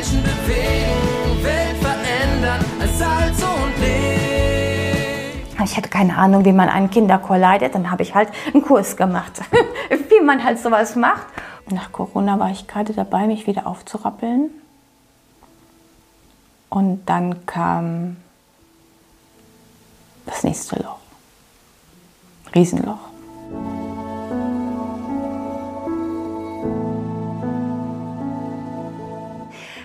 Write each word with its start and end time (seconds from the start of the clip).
Menschen 0.00 0.22
bewegen, 0.22 1.44
Welt 1.44 1.76
verändern, 1.76 2.64
als 2.80 2.98
Salz 2.98 3.42
und 3.42 3.78
Licht. 3.82 5.60
Ich 5.62 5.76
hatte 5.76 5.90
keine 5.90 6.16
Ahnung, 6.16 6.46
wie 6.46 6.54
man 6.54 6.70
einen 6.70 6.88
Kinderchor 6.88 7.36
leitet. 7.36 7.74
Dann 7.74 7.90
habe 7.90 8.02
ich 8.02 8.14
halt 8.14 8.30
einen 8.46 8.62
Kurs 8.62 8.96
gemacht, 8.96 9.42
wie 9.90 10.24
man 10.24 10.42
halt 10.42 10.58
sowas 10.58 10.96
macht. 10.96 11.26
Nach 11.68 11.92
Corona 11.92 12.38
war 12.38 12.50
ich 12.50 12.66
gerade 12.66 12.94
dabei, 12.94 13.26
mich 13.26 13.46
wieder 13.46 13.66
aufzurappeln. 13.66 14.48
Und 16.70 17.04
dann 17.04 17.44
kam 17.44 18.16
das 20.24 20.44
nächste 20.44 20.76
Loch. 20.76 20.96
Riesenloch. 22.54 23.09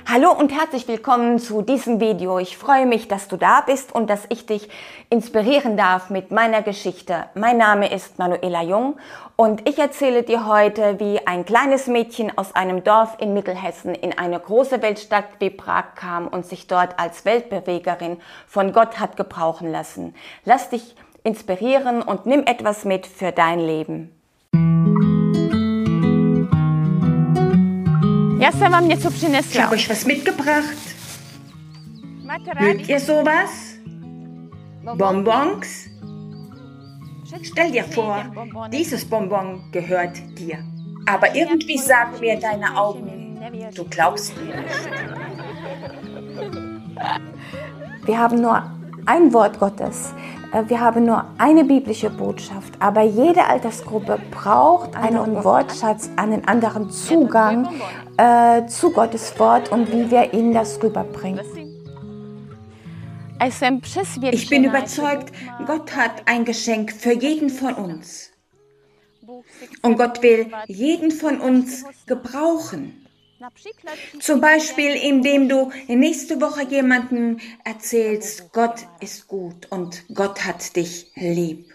Hallo 0.08 0.32
und 0.32 0.54
herzlich 0.54 0.88
willkommen 0.88 1.40
zu 1.40 1.64
diesem 1.64 2.00
Video. 2.00 2.38
Ich 2.38 2.60
freue 2.60 2.86
mich, 2.86 3.08
dass 3.08 3.28
du 3.28 3.38
da 3.38 3.62
bist 3.62 3.94
und 3.94 4.08
dass 4.08 4.26
ich 4.30 4.46
dich 4.46 4.70
inspirieren 5.10 5.78
darf 5.78 6.12
mit 6.12 6.30
meiner 6.30 6.62
Geschichte. 6.62 7.26
Mein 7.34 7.58
Name 7.58 7.92
ist 7.92 8.20
Manuela 8.20 8.62
Jung 8.62 8.98
und 9.36 9.68
ich 9.68 9.80
erzähle 9.80 10.22
dir 10.22 10.46
heute, 10.46 11.00
wie 11.00 11.26
ein 11.26 11.44
kleines 11.44 11.88
Mädchen 11.88 12.38
aus 12.38 12.54
einem 12.54 12.84
Dorf 12.84 13.18
in 13.20 13.34
Mittelhessen 13.34 13.96
in 13.96 14.16
eine 14.16 14.40
große 14.40 14.84
Weltstadt 14.84 15.26
wie 15.40 15.50
Prag 15.50 15.96
kam 15.96 16.28
und 16.28 16.46
sich 16.46 16.68
dort 16.68 17.00
als 17.00 17.26
Weltbewegerin 17.26 18.22
von 18.48 18.74
Gott 18.74 19.00
hat 19.00 19.18
gebrauchen 19.18 19.72
lassen. 19.72 20.14
Lass 20.44 20.70
dich 20.70 20.96
inspirieren 21.24 22.04
und 22.04 22.28
nimm 22.28 22.44
etwas 22.44 22.86
mit 22.86 23.08
für 23.08 23.32
dein 23.32 23.60
Leben. 23.60 24.12
Ja 28.46 28.52
sam 28.52 28.72
vám 28.72 28.88
něco 28.88 29.10
Ich 29.10 29.60
habe 29.60 29.76
euch 29.76 29.90
was 29.90 30.06
mitgebracht. 30.06 30.78
Mögt 32.60 32.90
ihr 32.90 33.00
sowas? 33.00 33.50
Bonbons? 34.98 35.68
Stell 37.42 37.72
dir 37.72 37.84
vor, 37.84 38.24
dieses 38.72 39.06
Bonbon 39.06 39.64
gehört 39.72 40.18
dir. 40.38 40.58
Aber 41.08 41.36
irgendwie 41.36 41.78
sagen 41.78 42.20
mir 42.20 42.40
deine 42.40 42.78
Augen, 42.78 43.40
du 43.76 43.84
glaubst 43.86 44.38
mir 44.38 44.56
nicht. 44.56 44.90
Wir 48.06 48.20
haben 48.20 48.42
nur 48.42 48.62
ein 49.08 49.34
Wort 49.34 49.60
Gottes. 49.60 50.14
Äh, 50.56 50.70
Wir 50.70 50.80
haben 50.80 51.06
nur 51.06 51.26
eine 51.38 51.66
biblische 51.66 52.10
Botschaft. 52.10 52.74
Aber 52.80 53.02
jede 53.04 53.46
Altersgruppe 53.46 54.20
braucht 54.32 54.96
einen 54.96 55.44
Wortschatz, 55.44 56.10
einen 56.16 56.48
anderen 56.48 56.90
Zugang 56.90 57.68
äh, 58.18 58.66
zu 58.68 58.92
Gottes 58.92 59.38
Wort 59.38 59.72
und 59.72 59.92
wie 59.92 60.10
wir 60.10 60.34
ihnen 60.34 60.54
das 60.54 60.82
rüberbringen. 60.82 61.42
Ich 64.32 64.50
bin 64.50 64.64
überzeugt, 64.64 65.34
Gott 65.68 65.94
hat 65.94 66.24
ein 66.26 66.46
Geschenk 66.46 66.94
für 66.94 67.14
jeden 67.14 67.50
von 67.50 67.74
uns. 67.74 68.32
Und 69.82 69.98
Gott 69.98 70.24
will 70.24 70.48
jeden 70.68 71.12
von 71.12 71.42
uns 71.42 71.84
gebrauchen. 72.06 73.05
Zum 74.20 74.40
Beispiel, 74.40 74.96
indem 74.96 75.50
du 75.50 75.72
nächste 75.88 76.40
Woche 76.40 76.64
jemandem 76.64 77.40
erzählst, 77.64 78.54
Gott 78.54 78.88
ist 79.02 79.28
gut 79.28 79.72
und 79.72 80.04
Gott 80.14 80.46
hat 80.46 80.76
dich 80.76 81.12
lieb. 81.16 81.66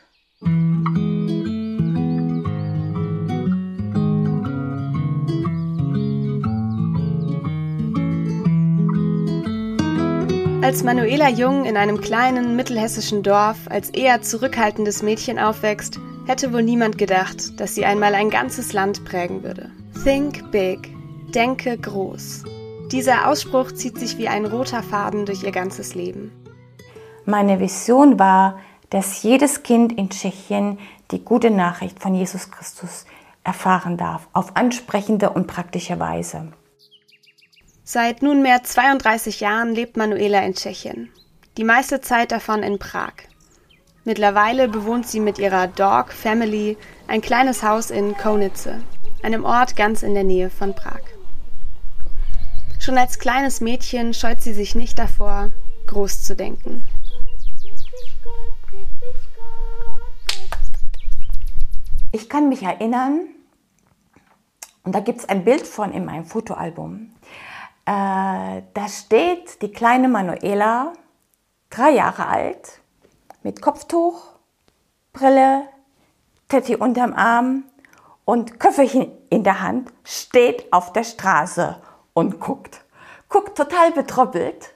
Als 10.62 10.82
Manuela 10.84 11.28
Jung 11.28 11.64
in 11.64 11.76
einem 11.76 12.00
kleinen 12.00 12.56
mittelhessischen 12.56 13.22
Dorf 13.22 13.58
als 13.68 13.90
eher 13.90 14.22
zurückhaltendes 14.22 15.02
Mädchen 15.02 15.38
aufwächst, 15.38 15.98
hätte 16.26 16.52
wohl 16.52 16.62
niemand 16.62 16.96
gedacht, 16.96 17.58
dass 17.58 17.74
sie 17.74 17.84
einmal 17.84 18.14
ein 18.14 18.30
ganzes 18.30 18.72
Land 18.72 19.04
prägen 19.04 19.42
würde. 19.42 19.70
Think 20.04 20.50
big, 20.52 20.99
denke 21.30 21.76
groß. 21.76 22.44
Dieser 22.90 23.28
Ausspruch 23.28 23.72
zieht 23.72 23.98
sich 23.98 24.18
wie 24.18 24.28
ein 24.28 24.46
roter 24.46 24.82
Faden 24.82 25.26
durch 25.26 25.42
ihr 25.44 25.52
ganzes 25.52 25.94
Leben. 25.94 26.32
Meine 27.24 27.60
Vision 27.60 28.18
war, 28.18 28.58
dass 28.90 29.22
jedes 29.22 29.62
Kind 29.62 29.92
in 29.92 30.10
Tschechien 30.10 30.78
die 31.12 31.24
gute 31.24 31.50
Nachricht 31.50 32.00
von 32.00 32.14
Jesus 32.14 32.50
Christus 32.50 33.06
erfahren 33.44 33.96
darf, 33.96 34.28
auf 34.32 34.56
ansprechende 34.56 35.30
und 35.30 35.46
praktische 35.46 35.98
Weise. 35.98 36.52
Seit 37.84 38.22
nunmehr 38.22 38.62
32 38.62 39.40
Jahren 39.40 39.74
lebt 39.74 39.96
Manuela 39.96 40.40
in 40.40 40.54
Tschechien. 40.54 41.10
Die 41.56 41.64
meiste 41.64 42.00
Zeit 42.00 42.32
davon 42.32 42.62
in 42.62 42.78
Prag. 42.78 43.12
Mittlerweile 44.04 44.68
bewohnt 44.68 45.06
sie 45.06 45.20
mit 45.20 45.38
ihrer 45.38 45.66
Dog 45.66 46.12
Family 46.12 46.76
ein 47.06 47.20
kleines 47.20 47.62
Haus 47.62 47.90
in 47.90 48.16
Konice, 48.16 48.80
einem 49.22 49.44
Ort 49.44 49.76
ganz 49.76 50.02
in 50.02 50.14
der 50.14 50.24
Nähe 50.24 50.50
von 50.50 50.74
Prag. 50.74 51.00
Schon 52.90 52.98
als 52.98 53.20
kleines 53.20 53.60
Mädchen 53.60 54.12
scheut 54.14 54.40
sie 54.40 54.52
sich 54.52 54.74
nicht 54.74 54.98
davor, 54.98 55.52
groß 55.86 56.24
zu 56.24 56.34
denken. 56.34 56.82
Ich 62.10 62.28
kann 62.28 62.48
mich 62.48 62.64
erinnern, 62.64 63.28
und 64.82 64.92
da 64.92 64.98
gibt 64.98 65.20
es 65.20 65.28
ein 65.28 65.44
Bild 65.44 65.68
von 65.68 65.92
in 65.92 66.04
meinem 66.04 66.24
Fotoalbum. 66.24 67.14
Äh, 67.84 68.62
da 68.74 68.88
steht 68.88 69.62
die 69.62 69.70
kleine 69.70 70.08
Manuela, 70.08 70.92
drei 71.70 71.90
Jahre 71.90 72.26
alt, 72.26 72.80
mit 73.44 73.62
Kopftuch, 73.62 74.20
Brille, 75.12 75.62
Teddy 76.48 76.74
unterm 76.74 77.12
Arm 77.12 77.62
und 78.24 78.58
Köfferchen 78.58 79.12
in 79.28 79.44
der 79.44 79.60
Hand, 79.60 79.92
steht 80.02 80.72
auf 80.72 80.92
der 80.92 81.04
Straße 81.04 81.80
und 82.14 82.40
guckt. 82.40 82.84
Guckt 83.28 83.56
total 83.56 83.92
betröppelt. 83.92 84.74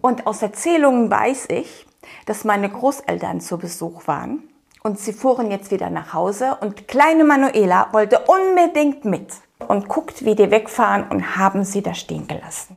Und 0.00 0.26
aus 0.26 0.42
Erzählungen 0.42 1.10
weiß 1.10 1.46
ich, 1.50 1.86
dass 2.26 2.44
meine 2.44 2.68
Großeltern 2.68 3.40
zu 3.40 3.58
Besuch 3.58 4.06
waren 4.06 4.48
und 4.82 4.98
sie 4.98 5.12
fuhren 5.12 5.50
jetzt 5.50 5.70
wieder 5.70 5.90
nach 5.90 6.12
Hause 6.12 6.58
und 6.60 6.88
kleine 6.88 7.24
Manuela 7.24 7.88
wollte 7.92 8.20
unbedingt 8.20 9.04
mit 9.04 9.32
und 9.68 9.88
guckt, 9.88 10.24
wie 10.24 10.34
die 10.34 10.50
wegfahren 10.50 11.08
und 11.08 11.36
haben 11.36 11.64
sie 11.64 11.82
da 11.82 11.94
stehen 11.94 12.26
gelassen. 12.26 12.76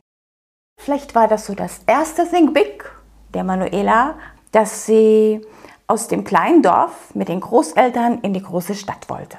Vielleicht 0.80 1.14
war 1.14 1.26
das 1.26 1.46
so 1.46 1.54
das 1.54 1.80
erste 1.86 2.28
Think 2.28 2.54
Big 2.54 2.90
der 3.34 3.44
Manuela, 3.44 4.14
dass 4.52 4.86
sie 4.86 5.44
aus 5.88 6.08
dem 6.08 6.24
kleinen 6.24 6.62
Dorf 6.62 7.14
mit 7.14 7.28
den 7.28 7.40
Großeltern 7.40 8.20
in 8.20 8.32
die 8.32 8.42
große 8.42 8.74
Stadt 8.74 9.08
wollte. 9.08 9.38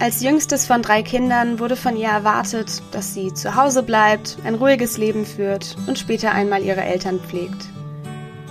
Als 0.00 0.22
jüngstes 0.22 0.64
von 0.64 0.80
drei 0.80 1.02
Kindern 1.02 1.58
wurde 1.58 1.76
von 1.76 1.94
ihr 1.94 2.08
erwartet, 2.08 2.82
dass 2.90 3.12
sie 3.12 3.34
zu 3.34 3.54
Hause 3.54 3.82
bleibt, 3.82 4.38
ein 4.44 4.54
ruhiges 4.54 4.96
Leben 4.96 5.26
führt 5.26 5.76
und 5.86 5.98
später 5.98 6.32
einmal 6.32 6.62
ihre 6.62 6.80
Eltern 6.80 7.20
pflegt. 7.20 7.68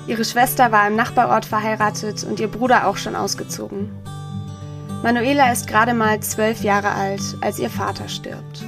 Ihre 0.06 0.26
Schwester 0.26 0.72
war 0.72 0.88
im 0.88 0.96
Nachbarort 0.96 1.46
verheiratet 1.46 2.24
und 2.24 2.40
ihr 2.40 2.50
Bruder 2.50 2.86
auch 2.86 2.98
schon 2.98 3.16
ausgezogen. 3.16 3.90
Manuela 5.02 5.52
ist 5.52 5.66
gerade 5.66 5.96
mal 5.96 6.20
zwölf 6.20 6.62
Jahre 6.62 6.92
alt, 6.92 7.22
als 7.42 7.58
ihr 7.58 7.72
Vater 7.72 8.08
stirbt. 8.10 8.64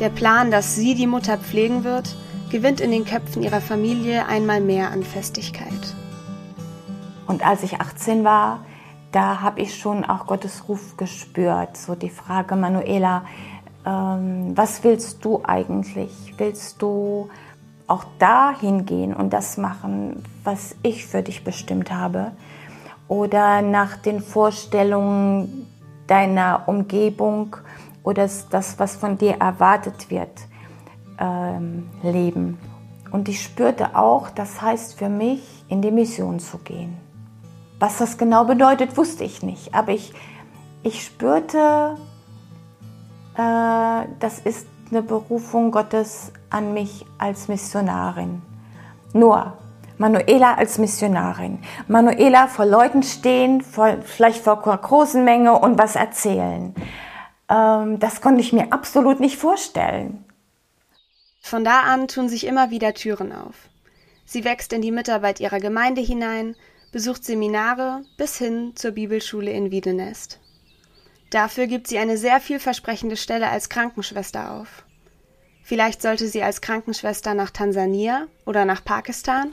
Der 0.00 0.08
Plan, 0.08 0.50
dass 0.50 0.74
sie 0.76 0.94
die 0.94 1.06
Mutter 1.06 1.36
pflegen 1.36 1.84
wird, 1.84 2.16
gewinnt 2.50 2.80
in 2.80 2.92
den 2.92 3.04
Köpfen 3.04 3.42
ihrer 3.42 3.60
Familie 3.60 4.24
einmal 4.24 4.62
mehr 4.62 4.90
an 4.90 5.02
Festigkeit. 5.02 5.94
Und 7.26 7.46
als 7.46 7.62
ich 7.62 7.78
18 7.78 8.24
war, 8.24 8.64
da 9.14 9.40
habe 9.40 9.60
ich 9.60 9.78
schon 9.78 10.04
auch 10.04 10.26
Gottes 10.26 10.68
Ruf 10.68 10.96
gespürt. 10.96 11.76
So 11.76 11.94
die 11.94 12.10
Frage, 12.10 12.56
Manuela, 12.56 13.24
ähm, 13.86 14.56
was 14.56 14.82
willst 14.82 15.24
du 15.24 15.40
eigentlich? 15.44 16.34
Willst 16.36 16.82
du 16.82 17.28
auch 17.86 18.04
dahin 18.18 18.86
gehen 18.86 19.14
und 19.14 19.32
das 19.32 19.56
machen, 19.56 20.24
was 20.42 20.74
ich 20.82 21.06
für 21.06 21.22
dich 21.22 21.44
bestimmt 21.44 21.92
habe? 21.92 22.32
Oder 23.06 23.62
nach 23.62 23.96
den 23.96 24.20
Vorstellungen 24.20 25.68
deiner 26.08 26.64
Umgebung 26.66 27.56
oder 28.02 28.28
das, 28.50 28.78
was 28.80 28.96
von 28.96 29.16
dir 29.16 29.36
erwartet 29.38 30.10
wird, 30.10 30.40
ähm, 31.20 31.88
leben? 32.02 32.58
Und 33.12 33.28
ich 33.28 33.40
spürte 33.42 33.96
auch, 33.96 34.30
das 34.30 34.60
heißt 34.60 34.98
für 34.98 35.08
mich, 35.08 35.64
in 35.68 35.82
die 35.82 35.92
Mission 35.92 36.40
zu 36.40 36.58
gehen. 36.58 37.03
Was 37.78 37.98
das 37.98 38.18
genau 38.18 38.44
bedeutet, 38.44 38.96
wusste 38.96 39.24
ich 39.24 39.42
nicht. 39.42 39.74
Aber 39.74 39.92
ich, 39.92 40.12
ich 40.82 41.04
spürte, 41.04 41.96
äh, 43.36 44.06
das 44.20 44.38
ist 44.44 44.66
eine 44.90 45.02
Berufung 45.02 45.70
Gottes 45.70 46.32
an 46.50 46.72
mich 46.72 47.04
als 47.18 47.48
Missionarin. 47.48 48.42
Nur 49.12 49.54
Manuela 49.98 50.54
als 50.54 50.78
Missionarin. 50.78 51.60
Manuela 51.86 52.48
vor 52.48 52.66
Leuten 52.66 53.02
stehen, 53.02 53.60
vor, 53.60 53.98
vielleicht 54.02 54.42
vor 54.42 54.66
einer 54.66 54.78
großen 54.78 55.24
Menge 55.24 55.58
und 55.58 55.78
was 55.78 55.96
erzählen. 55.96 56.74
Ähm, 57.48 57.98
das 57.98 58.20
konnte 58.20 58.40
ich 58.40 58.52
mir 58.52 58.72
absolut 58.72 59.20
nicht 59.20 59.36
vorstellen. 59.36 60.24
Von 61.42 61.64
da 61.64 61.80
an 61.82 62.08
tun 62.08 62.28
sich 62.28 62.46
immer 62.46 62.70
wieder 62.70 62.94
Türen 62.94 63.32
auf. 63.32 63.54
Sie 64.24 64.44
wächst 64.44 64.72
in 64.72 64.80
die 64.80 64.90
Mitarbeit 64.90 65.40
ihrer 65.40 65.60
Gemeinde 65.60 66.00
hinein, 66.00 66.56
besucht 66.94 67.24
Seminare 67.24 68.02
bis 68.16 68.38
hin 68.38 68.70
zur 68.76 68.92
Bibelschule 68.92 69.50
in 69.50 69.72
Wiedenest. 69.72 70.38
Dafür 71.32 71.66
gibt 71.66 71.88
sie 71.88 71.98
eine 71.98 72.16
sehr 72.16 72.38
vielversprechende 72.38 73.16
Stelle 73.16 73.48
als 73.48 73.68
Krankenschwester 73.68 74.52
auf. 74.52 74.84
Vielleicht 75.64 76.00
sollte 76.02 76.28
sie 76.28 76.44
als 76.44 76.60
Krankenschwester 76.60 77.34
nach 77.34 77.50
Tansania 77.50 78.28
oder 78.46 78.64
nach 78.64 78.84
Pakistan? 78.84 79.50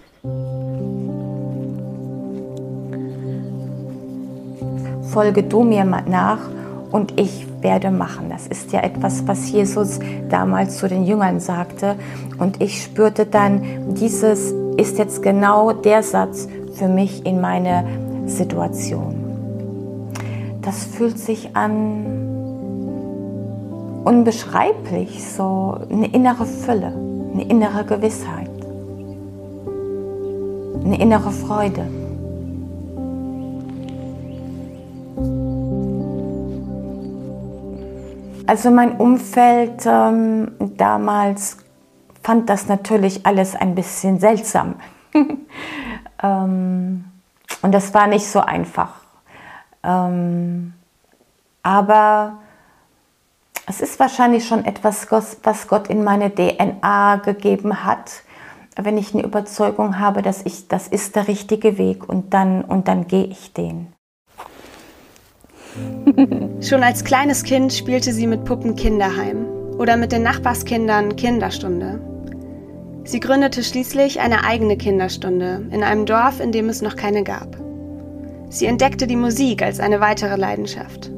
Folge 5.11 5.41
du 5.41 5.63
mir 5.63 5.83
nach 5.83 6.47
und 6.91 7.19
ich 7.19 7.47
werde 7.62 7.92
machen. 7.92 8.30
Das 8.30 8.48
ist 8.48 8.72
ja 8.72 8.81
etwas, 8.81 9.28
was 9.28 9.50
Jesus 9.52 10.00
damals 10.30 10.78
zu 10.78 10.88
den 10.88 11.06
Jüngern 11.06 11.40
sagte. 11.40 11.96
Und 12.38 12.62
ich 12.62 12.84
spürte 12.84 13.25
dann, 13.25 13.96
dieses 13.96 14.54
ist 14.78 14.98
jetzt 14.98 15.22
genau 15.22 15.72
der 15.74 16.04
Satz 16.04 16.48
für 16.74 16.88
mich 16.88 17.25
in 17.25 17.42
meine 17.42 17.86
Situation. 18.25 19.16
Das 20.62 20.86
fühlt 20.86 21.18
sich 21.18 21.56
an 21.56 22.06
unbeschreiblich, 24.04 25.24
so 25.24 25.78
eine 25.92 26.08
innere 26.08 26.46
Fülle, 26.46 26.94
eine 27.34 27.44
innere 27.48 27.86
Gewissheit, 27.86 28.50
eine 30.84 31.00
innere 31.00 31.31
Freude. 31.31 32.00
Also 38.51 38.69
mein 38.69 38.98
Umfeld 38.98 39.86
ähm, 39.86 40.51
damals 40.75 41.56
fand 42.21 42.50
das 42.50 42.68
natürlich 42.68 43.25
alles 43.25 43.56
ein 43.56 43.75
bisschen 43.75 44.19
seltsam. 44.19 44.75
ähm, 46.21 47.06
und 47.62 47.71
das 47.71 47.94
war 47.94 48.07
nicht 48.07 48.27
so 48.27 48.42
einfach. 48.42 48.95
Ähm, 49.83 50.74
aber 51.63 52.39
es 53.68 53.80
ist 53.80 53.98
wahrscheinlich 54.01 54.45
schon 54.45 54.65
etwas, 54.65 55.07
was 55.44 55.69
Gott 55.69 55.88
in 55.88 56.03
meine 56.03 56.30
DNA 56.30 57.21
gegeben 57.24 57.86
hat, 57.86 58.24
wenn 58.75 58.98
ich 58.98 59.13
eine 59.13 59.24
Überzeugung 59.24 59.98
habe, 59.98 60.21
dass 60.21 60.45
ich, 60.45 60.68
das 60.68 60.89
ist 60.89 61.15
der 61.15 61.30
richtige 61.30 61.77
Weg 61.77 62.09
und 62.09 62.33
dann, 62.33 62.65
und 62.65 62.89
dann 62.89 63.07
gehe 63.07 63.27
ich 63.27 63.53
den. 63.53 63.94
Schon 66.62 66.83
als 66.83 67.03
kleines 67.03 67.44
Kind 67.44 67.73
spielte 67.73 68.13
sie 68.13 68.27
mit 68.27 68.45
Puppen 68.45 68.75
Kinderheim 68.75 69.45
oder 69.77 69.97
mit 69.97 70.12
den 70.12 70.23
Nachbarskindern 70.23 71.15
Kinderstunde. 71.15 72.00
Sie 73.03 73.19
gründete 73.19 73.63
schließlich 73.63 74.19
eine 74.19 74.44
eigene 74.44 74.77
Kinderstunde 74.77 75.65
in 75.71 75.83
einem 75.83 76.06
Dorf, 76.06 76.39
in 76.39 76.51
dem 76.51 76.69
es 76.69 76.81
noch 76.81 76.95
keine 76.95 77.23
gab. 77.23 77.57
Sie 78.50 78.65
entdeckte 78.65 79.07
die 79.07 79.15
Musik 79.15 79.63
als 79.63 79.79
eine 79.79 80.01
weitere 80.01 80.35
Leidenschaft. 80.35 81.12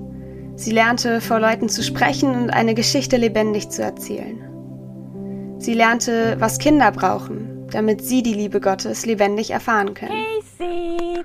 Sie 0.56 0.72
lernte, 0.72 1.20
vor 1.20 1.40
Leuten 1.40 1.68
zu 1.68 1.84
sprechen 1.84 2.30
und 2.36 2.52
eine 2.52 2.76
Geschichte 2.76 3.18
lebendig 3.18 3.70
zu 3.70 3.82
erzählen. 3.82 4.40
Sie 5.58 5.74
lernte, 5.74 6.36
was 6.40 6.60
Kinder 6.60 6.92
brauchen, 6.92 7.68
damit 7.72 8.04
sie 8.04 8.22
die 8.22 8.34
Liebe 8.34 8.62
Gottes 8.62 9.06
lebendig 9.06 9.52
erfahren 9.52 9.94
können. 9.94 10.12
Casey, 10.58 11.24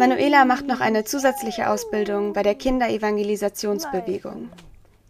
Manuela 0.00 0.46
macht 0.46 0.66
noch 0.66 0.80
eine 0.80 1.04
zusätzliche 1.04 1.68
Ausbildung 1.68 2.32
bei 2.32 2.42
der 2.42 2.54
Kinderevangelisationsbewegung. 2.54 4.48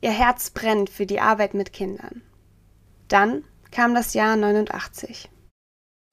Ihr 0.00 0.10
Herz 0.10 0.50
brennt 0.50 0.90
für 0.90 1.06
die 1.06 1.20
Arbeit 1.20 1.54
mit 1.54 1.72
Kindern. 1.72 2.22
Dann 3.06 3.44
kam 3.70 3.94
das 3.94 4.14
Jahr 4.14 4.34
89. 4.34 5.30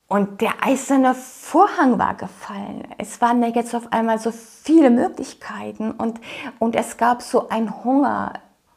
Und 0.07 0.41
der 0.41 0.63
eiserne 0.63 1.15
Vorhang 1.15 1.97
war 1.97 2.13
gefallen. 2.13 2.87
Es 2.99 3.19
waren 3.19 3.41
ja 3.41 3.49
jetzt 3.49 3.73
auf 3.73 3.91
einmal 3.91 4.19
so 4.19 4.29
viele 4.31 4.91
Möglichkeiten 4.91 5.89
und, 5.89 6.21
und 6.59 6.75
es 6.75 6.97
gab 6.97 7.23
so 7.23 7.49
einen 7.49 7.83
Hunger. 7.83 8.33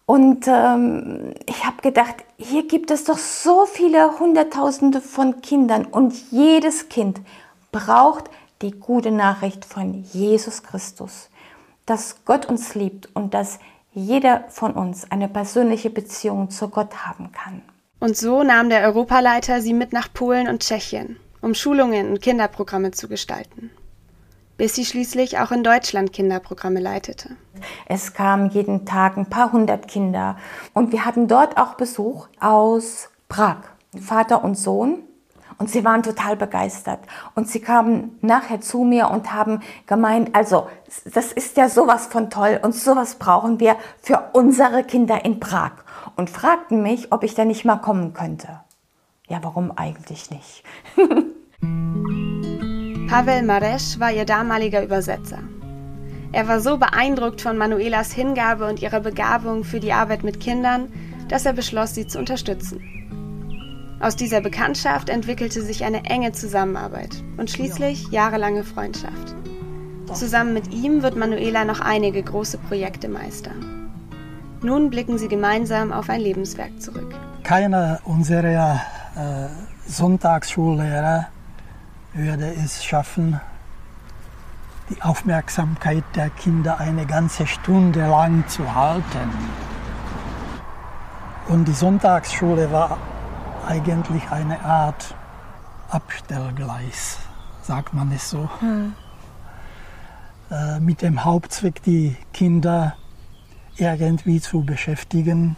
Und 0.06 0.49
ähm, 0.49 1.35
ich 1.46 1.67
habe 1.67 1.82
gedacht, 1.82 2.25
hier 2.38 2.67
gibt 2.67 2.91
es 2.91 3.05
doch 3.05 3.19
so 3.19 3.67
viele 3.67 4.19
Hunderttausende 4.19 5.03
von 5.03 5.43
Kindern 5.43 5.85
und 5.85 6.14
jedes 6.31 6.88
Kind 6.88 7.20
braucht 7.70 8.31
die 8.62 8.72
gute 8.72 9.10
Nachricht 9.10 9.64
von 9.64 10.04
Jesus 10.12 10.62
Christus, 10.62 11.30
dass 11.86 12.24
Gott 12.24 12.46
uns 12.46 12.74
liebt 12.74 13.08
und 13.14 13.34
dass 13.34 13.58
jeder 13.92 14.44
von 14.48 14.72
uns 14.72 15.10
eine 15.10 15.28
persönliche 15.28 15.90
Beziehung 15.90 16.50
zu 16.50 16.68
Gott 16.68 17.06
haben 17.06 17.32
kann. 17.32 17.62
Und 17.98 18.16
so 18.16 18.42
nahm 18.42 18.70
der 18.70 18.82
Europaleiter 18.84 19.60
sie 19.60 19.74
mit 19.74 19.92
nach 19.92 20.12
Polen 20.12 20.48
und 20.48 20.62
Tschechien, 20.62 21.16
um 21.40 21.54
Schulungen 21.54 22.10
und 22.10 22.22
Kinderprogramme 22.22 22.92
zu 22.92 23.08
gestalten, 23.08 23.70
bis 24.56 24.74
sie 24.74 24.84
schließlich 24.84 25.38
auch 25.38 25.50
in 25.50 25.64
Deutschland 25.64 26.12
Kinderprogramme 26.12 26.80
leitete. 26.80 27.36
Es 27.86 28.14
kamen 28.14 28.50
jeden 28.50 28.86
Tag 28.86 29.16
ein 29.16 29.28
paar 29.28 29.52
hundert 29.52 29.88
Kinder 29.88 30.36
und 30.72 30.92
wir 30.92 31.04
hatten 31.04 31.28
dort 31.28 31.56
auch 31.58 31.74
Besuch 31.74 32.28
aus 32.38 33.10
Prag, 33.28 33.58
Vater 33.98 34.44
und 34.44 34.56
Sohn. 34.56 35.02
Und 35.60 35.70
sie 35.70 35.84
waren 35.84 36.02
total 36.02 36.36
begeistert. 36.36 37.00
Und 37.34 37.46
sie 37.46 37.60
kamen 37.60 38.18
nachher 38.22 38.62
zu 38.62 38.82
mir 38.82 39.10
und 39.10 39.34
haben 39.34 39.60
gemeint, 39.86 40.34
also 40.34 40.68
das 41.04 41.32
ist 41.32 41.58
ja 41.58 41.68
sowas 41.68 42.06
von 42.06 42.30
toll 42.30 42.58
und 42.62 42.74
sowas 42.74 43.16
brauchen 43.16 43.60
wir 43.60 43.76
für 44.00 44.30
unsere 44.32 44.84
Kinder 44.84 45.22
in 45.22 45.38
Prag. 45.38 45.72
Und 46.16 46.30
fragten 46.30 46.82
mich, 46.82 47.12
ob 47.12 47.24
ich 47.24 47.34
da 47.34 47.44
nicht 47.44 47.66
mal 47.66 47.76
kommen 47.76 48.14
könnte. 48.14 48.60
Ja, 49.28 49.40
warum 49.42 49.70
eigentlich 49.76 50.30
nicht? 50.30 50.64
Pavel 53.10 53.42
Maresch 53.42 54.00
war 54.00 54.12
ihr 54.12 54.24
damaliger 54.24 54.82
Übersetzer. 54.82 55.40
Er 56.32 56.48
war 56.48 56.60
so 56.60 56.78
beeindruckt 56.78 57.42
von 57.42 57.58
Manuelas 57.58 58.12
Hingabe 58.12 58.66
und 58.66 58.80
ihrer 58.80 59.00
Begabung 59.00 59.64
für 59.64 59.80
die 59.80 59.92
Arbeit 59.92 60.24
mit 60.24 60.40
Kindern, 60.40 60.90
dass 61.28 61.44
er 61.44 61.52
beschloss, 61.52 61.94
sie 61.94 62.06
zu 62.06 62.18
unterstützen. 62.18 63.00
Aus 64.00 64.17
dieser 64.17 64.41
Bekanntschaft 64.41 65.11
entwickelte 65.11 65.61
sich 65.61 65.85
eine 65.85 66.06
enge 66.06 66.32
Zusammenarbeit 66.32 67.23
und 67.37 67.50
schließlich 67.50 68.08
jahrelange 68.08 68.64
Freundschaft. 68.64 69.35
Zusammen 70.14 70.55
mit 70.55 70.73
ihm 70.73 71.02
wird 71.02 71.17
Manuela 71.17 71.67
noch 71.67 71.81
einige 71.81 72.23
große 72.23 72.56
Projekte 72.56 73.11
meistern. 73.11 73.91
Nun 74.62 74.88
blicken 74.88 75.19
sie 75.19 75.29
gemeinsam 75.29 75.93
auf 75.93 76.08
ein 76.08 76.23
Lebenswerk 76.23 76.81
zurück. 76.81 77.14
Keiner 77.43 78.01
unserer 78.05 78.81
äh, 79.17 79.48
Sonntagsschullehrer 79.86 81.29
würde 82.15 82.55
es 82.55 82.82
schaffen, 82.82 83.39
die 84.89 85.03
Aufmerksamkeit 85.03 86.05
der 86.15 86.31
Kinder 86.31 86.81
eine 86.81 87.05
ganze 87.05 87.46
Stunde 87.46 88.01
lang 88.01 88.48
zu 88.48 88.74
halten. 88.74 89.31
Und 91.48 91.69
die 91.69 91.72
Sonntagsschule 91.72 92.72
war 92.72 92.96
eigentlich 93.70 94.31
eine 94.31 94.60
Art 94.65 95.15
Abstellgleis, 95.89 97.19
sagt 97.62 97.94
man 97.94 98.10
es 98.10 98.29
so. 98.29 98.50
Hm. 98.58 98.94
Äh, 100.50 100.81
mit 100.81 101.03
dem 101.03 101.24
Hauptzweck, 101.24 101.81
die 101.84 102.17
Kinder 102.32 102.96
irgendwie 103.77 104.41
zu 104.41 104.62
beschäftigen, 104.62 105.56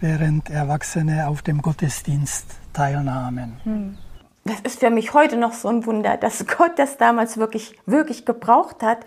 während 0.00 0.50
Erwachsene 0.50 1.28
auf 1.28 1.42
dem 1.42 1.62
Gottesdienst 1.62 2.46
teilnahmen. 2.72 3.60
Hm 3.62 3.98
das 4.46 4.60
ist 4.60 4.80
für 4.80 4.90
mich 4.90 5.12
heute 5.12 5.36
noch 5.36 5.52
so 5.52 5.68
ein 5.68 5.86
Wunder, 5.86 6.16
dass 6.16 6.46
Gott 6.46 6.78
das 6.78 6.98
damals 6.98 7.36
wirklich, 7.36 7.76
wirklich 7.84 8.24
gebraucht 8.24 8.82
hat. 8.82 8.98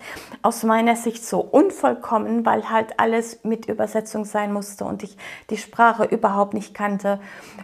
Aus 0.42 0.64
meiner 0.64 0.96
Sicht 0.96 1.24
so 1.24 1.40
unvollkommen, 1.40 2.44
weil 2.44 2.68
halt 2.68 3.00
alles 3.00 3.42
mit 3.42 3.66
Übersetzung 3.66 4.26
sein 4.26 4.52
musste 4.52 4.84
und 4.84 5.02
ich 5.02 5.16
die 5.48 5.56
Sprache 5.56 6.04
überhaupt 6.04 6.52
nicht 6.52 6.74
kannte. 6.74 7.20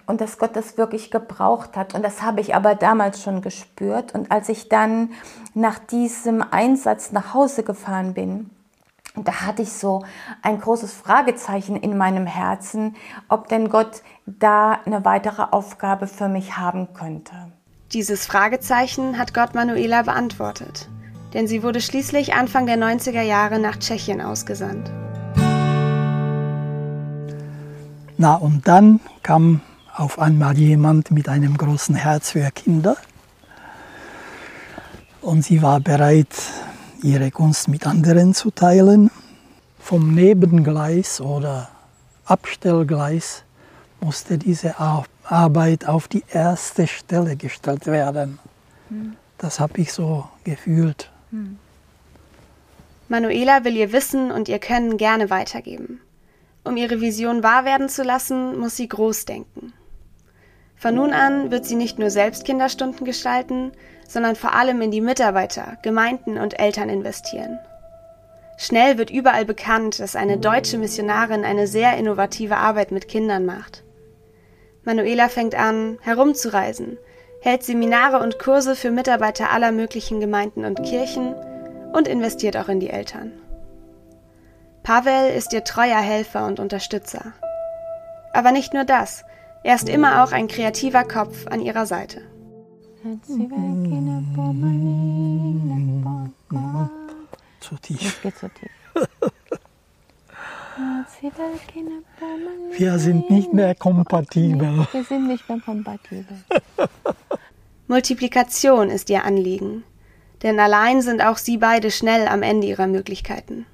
Und 0.06 0.22
dass 0.22 0.38
Gott 0.38 0.56
das 0.56 0.78
wirklich 0.78 1.10
gebraucht 1.10 1.76
hat. 1.76 1.94
Und 1.94 2.02
das 2.02 2.22
habe 2.22 2.40
ich 2.40 2.54
aber 2.54 2.74
damals 2.74 3.22
schon 3.22 3.42
gespürt. 3.42 4.14
Und 4.14 4.30
als 4.30 4.48
ich 4.48 4.70
dann 4.70 5.10
nach 5.52 5.78
diesem 5.78 6.42
Einsatz 6.50 7.12
nach 7.12 7.34
Hause 7.34 7.62
gefahren 7.62 8.14
bin, 8.14 8.50
da 9.16 9.42
hatte 9.46 9.62
ich 9.62 9.72
so 9.72 10.04
ein 10.42 10.60
großes 10.60 10.92
Fragezeichen 10.92 11.76
in 11.76 11.96
meinem 11.96 12.26
Herzen, 12.26 12.96
ob 13.28 13.48
denn 13.48 13.68
Gott 13.68 14.02
da 14.26 14.72
eine 14.84 15.04
weitere 15.04 15.42
Aufgabe 15.50 16.06
für 16.06 16.28
mich 16.28 16.56
haben 16.58 16.92
könnte. 16.92 17.34
Dieses 17.92 18.26
Fragezeichen 18.26 19.16
hat 19.16 19.32
Gott 19.32 19.54
Manuela 19.54 20.02
beantwortet, 20.02 20.88
denn 21.34 21.46
sie 21.46 21.62
wurde 21.62 21.80
schließlich 21.80 22.34
Anfang 22.34 22.66
der 22.66 22.76
90er 22.76 23.22
Jahre 23.22 23.60
nach 23.60 23.76
Tschechien 23.76 24.20
ausgesandt. 24.20 24.90
Na 28.18 28.34
und 28.34 28.66
dann 28.66 28.98
kam 29.22 29.60
auf 29.94 30.18
einmal 30.18 30.58
jemand 30.58 31.12
mit 31.12 31.28
einem 31.28 31.56
großen 31.56 31.94
Herz 31.94 32.32
für 32.32 32.50
Kinder 32.50 32.96
und 35.20 35.42
sie 35.42 35.62
war 35.62 35.78
bereit, 35.78 36.34
ihre 37.02 37.30
Kunst 37.30 37.68
mit 37.68 37.86
anderen 37.86 38.34
zu 38.34 38.50
teilen. 38.50 39.12
Vom 39.78 40.12
Nebengleis 40.12 41.20
oder 41.20 41.68
Abstellgleis 42.24 43.44
musste 44.00 44.38
diese 44.38 44.80
Arbeit 45.28 45.88
auf 45.88 46.08
die 46.08 46.24
erste 46.32 46.86
Stelle 46.86 47.36
gestellt 47.36 47.86
werden. 47.86 48.38
Hm. 48.88 49.16
Das 49.38 49.60
habe 49.60 49.80
ich 49.80 49.92
so 49.92 50.28
gefühlt. 50.44 51.10
Hm. 51.30 51.58
Manuela 53.08 53.64
will 53.64 53.76
ihr 53.76 53.92
Wissen 53.92 54.30
und 54.30 54.48
ihr 54.48 54.58
Können 54.58 54.96
gerne 54.96 55.30
weitergeben. 55.30 56.00
Um 56.64 56.76
ihre 56.76 57.00
Vision 57.00 57.42
wahr 57.42 57.64
werden 57.64 57.88
zu 57.88 58.02
lassen, 58.02 58.58
muss 58.58 58.76
sie 58.76 58.88
groß 58.88 59.24
denken. 59.24 59.72
Von 60.76 60.96
nun 60.96 61.12
an 61.12 61.50
wird 61.50 61.64
sie 61.64 61.76
nicht 61.76 61.98
nur 61.98 62.10
selbst 62.10 62.44
Kinderstunden 62.44 63.06
gestalten, 63.06 63.72
sondern 64.08 64.36
vor 64.36 64.52
allem 64.52 64.80
in 64.82 64.90
die 64.90 65.00
Mitarbeiter, 65.00 65.78
Gemeinden 65.82 66.38
und 66.38 66.58
Eltern 66.58 66.88
investieren. 66.88 67.58
Schnell 68.58 68.98
wird 68.98 69.10
überall 69.10 69.44
bekannt, 69.44 70.00
dass 70.00 70.16
eine 70.16 70.38
deutsche 70.38 70.78
Missionarin 70.78 71.44
eine 71.44 71.66
sehr 71.66 71.96
innovative 71.96 72.56
Arbeit 72.56 72.90
mit 72.90 73.06
Kindern 73.06 73.44
macht. 73.44 73.84
Manuela 74.86 75.28
fängt 75.28 75.56
an, 75.56 75.98
herumzureisen, 76.00 76.96
hält 77.40 77.64
Seminare 77.64 78.20
und 78.20 78.38
Kurse 78.38 78.76
für 78.76 78.92
Mitarbeiter 78.92 79.50
aller 79.50 79.72
möglichen 79.72 80.20
Gemeinden 80.20 80.64
und 80.64 80.84
Kirchen 80.84 81.34
und 81.92 82.06
investiert 82.06 82.56
auch 82.56 82.68
in 82.68 82.78
die 82.78 82.90
Eltern. 82.90 83.32
Pavel 84.84 85.34
ist 85.34 85.52
ihr 85.52 85.64
treuer 85.64 85.98
Helfer 85.98 86.46
und 86.46 86.60
Unterstützer. 86.60 87.32
Aber 88.32 88.52
nicht 88.52 88.74
nur 88.74 88.84
das, 88.84 89.24
er 89.64 89.74
ist 89.74 89.88
immer 89.88 90.22
auch 90.22 90.30
ein 90.30 90.46
kreativer 90.46 91.02
Kopf 91.02 91.48
an 91.48 91.60
ihrer 91.60 91.86
Seite. 91.86 92.22
Zu 97.58 97.76
tief. 97.82 97.98
Das 97.98 98.20
geht 98.22 98.38
zu 98.38 98.48
tief. 98.50 98.70
Wir 102.76 102.98
sind 102.98 103.30
nicht 103.30 103.52
mehr 103.52 103.74
kompatibel. 103.74 104.86
Wir 104.92 105.04
sind 105.04 105.26
nicht 105.28 105.48
mehr 105.48 105.60
kompatibel. 105.60 106.36
Multiplikation 107.86 108.90
ist 108.90 109.08
ihr 109.08 109.24
Anliegen. 109.24 109.84
Denn 110.42 110.60
allein 110.60 111.00
sind 111.00 111.22
auch 111.22 111.38
sie 111.38 111.56
beide 111.56 111.90
schnell 111.90 112.28
am 112.28 112.42
Ende 112.42 112.66
ihrer 112.66 112.86
Möglichkeiten. 112.86 113.64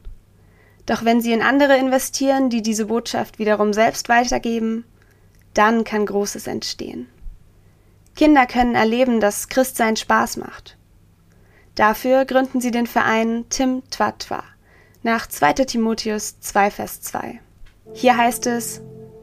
Doch 0.86 1.04
wenn 1.04 1.20
sie 1.20 1.32
in 1.32 1.42
andere 1.42 1.76
investieren, 1.76 2.50
die 2.50 2.62
diese 2.62 2.86
Botschaft 2.86 3.38
wiederum 3.40 3.72
selbst 3.72 4.08
weitergeben, 4.08 4.84
dann 5.54 5.82
kann 5.82 6.06
Großes 6.06 6.46
entstehen. 6.46 7.08
Kinder 8.14 8.46
können 8.46 8.74
erleben, 8.74 9.18
dass 9.18 9.48
Christsein 9.48 9.96
Spaß 9.96 10.36
macht. 10.36 10.76
Dafür 11.74 12.26
gründen 12.26 12.60
sie 12.60 12.70
den 12.70 12.86
Verein 12.86 13.46
Tim 13.48 13.82
Twatwa 13.90 14.44
nach 15.02 15.26
2. 15.26 15.52
Timotheus 15.64 16.38
2, 16.40 16.70
Vers 16.70 17.00
2. 17.02 17.40
Hier 17.92 18.16
heißt 18.16 18.46
es, 18.46 18.80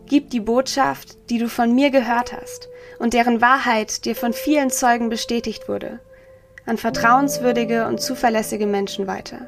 Gib 0.08 0.32
die 0.32 0.40
Botschaft, 0.40 1.30
die 1.30 1.38
du 1.38 1.48
von 1.48 1.76
mir 1.76 1.92
gehört 1.92 2.34
hast 2.34 2.68
und 2.98 3.14
deren 3.14 3.42
Wahrheit 3.42 4.06
dir 4.06 4.16
von 4.16 4.34
vielen 4.34 4.72
Zeugen 4.72 5.10
bestätigt 5.10 5.70
wurde, 5.70 6.00
an 6.66 6.78
vertrauenswürdige 6.78 7.86
und 7.86 8.02
zuverlässige 8.02 8.66
Menschen 8.66 9.06
weiter, 9.06 9.48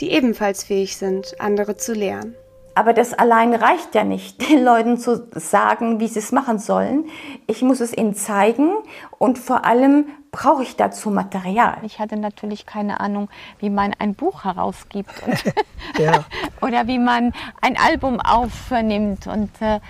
die 0.00 0.10
ebenfalls 0.10 0.64
fähig 0.64 0.96
sind, 0.96 1.38
andere 1.40 1.76
zu 1.76 1.92
lehren. 1.92 2.34
Aber 2.74 2.94
das 2.94 3.12
allein 3.12 3.54
reicht 3.54 3.94
ja 3.94 4.02
nicht, 4.02 4.48
den 4.50 4.64
Leuten 4.64 4.96
zu 4.96 5.28
sagen, 5.32 6.00
wie 6.00 6.08
sie 6.08 6.20
es 6.20 6.32
machen 6.32 6.58
sollen. 6.58 7.04
Ich 7.46 7.60
muss 7.60 7.80
es 7.80 7.94
ihnen 7.94 8.14
zeigen 8.14 8.72
und 9.18 9.38
vor 9.38 9.66
allem 9.66 10.06
brauche 10.30 10.62
ich 10.62 10.76
dazu 10.76 11.10
Material. 11.10 11.78
Ich 11.82 11.98
hatte 11.98 12.16
natürlich 12.16 12.66
keine 12.66 13.00
Ahnung, 13.00 13.28
wie 13.58 13.70
man 13.70 13.94
ein 13.98 14.14
Buch 14.14 14.44
herausgibt 14.44 15.22
ja. 15.98 16.24
oder 16.60 16.86
wie 16.86 16.98
man 16.98 17.32
ein 17.60 17.76
Album 17.76 18.20
aufnimmt 18.20 19.26
und 19.26 19.50
äh, 19.60 19.80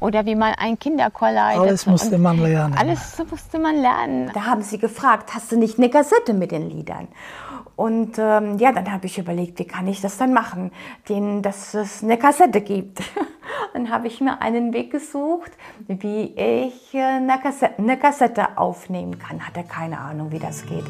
oder 0.00 0.26
wie 0.26 0.34
man 0.34 0.54
ein 0.58 0.78
Kinderchor 0.78 1.30
leitet. 1.30 1.62
Alles 1.62 1.86
musste 1.86 2.18
man 2.18 2.40
lernen. 2.40 2.74
Alles 2.76 3.22
musste 3.30 3.58
man 3.60 3.80
lernen. 3.80 4.30
Da 4.34 4.46
haben 4.46 4.62
sie 4.62 4.78
gefragt, 4.78 5.32
hast 5.32 5.52
du 5.52 5.56
nicht 5.56 5.78
eine 5.78 5.90
Kassette 5.90 6.34
mit 6.34 6.50
den 6.50 6.68
Liedern? 6.68 7.06
Und 7.76 8.18
ähm, 8.18 8.58
ja, 8.58 8.72
dann 8.72 8.92
habe 8.92 9.06
ich 9.06 9.18
überlegt, 9.18 9.58
wie 9.58 9.64
kann 9.64 9.86
ich 9.86 10.00
das 10.00 10.18
dann 10.18 10.32
machen, 10.32 10.72
den, 11.08 11.42
dass 11.42 11.74
es 11.74 12.02
eine 12.02 12.18
Kassette 12.18 12.60
gibt. 12.60 13.00
dann 13.72 13.90
habe 13.90 14.06
ich 14.06 14.20
mir 14.20 14.40
einen 14.42 14.72
Weg 14.72 14.90
gesucht, 14.90 15.52
wie 15.86 16.34
ich 16.36 16.94
äh, 16.94 17.02
eine, 17.02 17.38
Kassette, 17.40 17.78
eine 17.78 17.98
Kassette 17.98 18.58
aufnehmen 18.58 19.18
kann. 19.18 19.46
Hatte 19.46 19.64
keine 19.64 19.98
Ahnung, 19.98 20.30
wie 20.30 20.38
das 20.38 20.66
geht. 20.66 20.84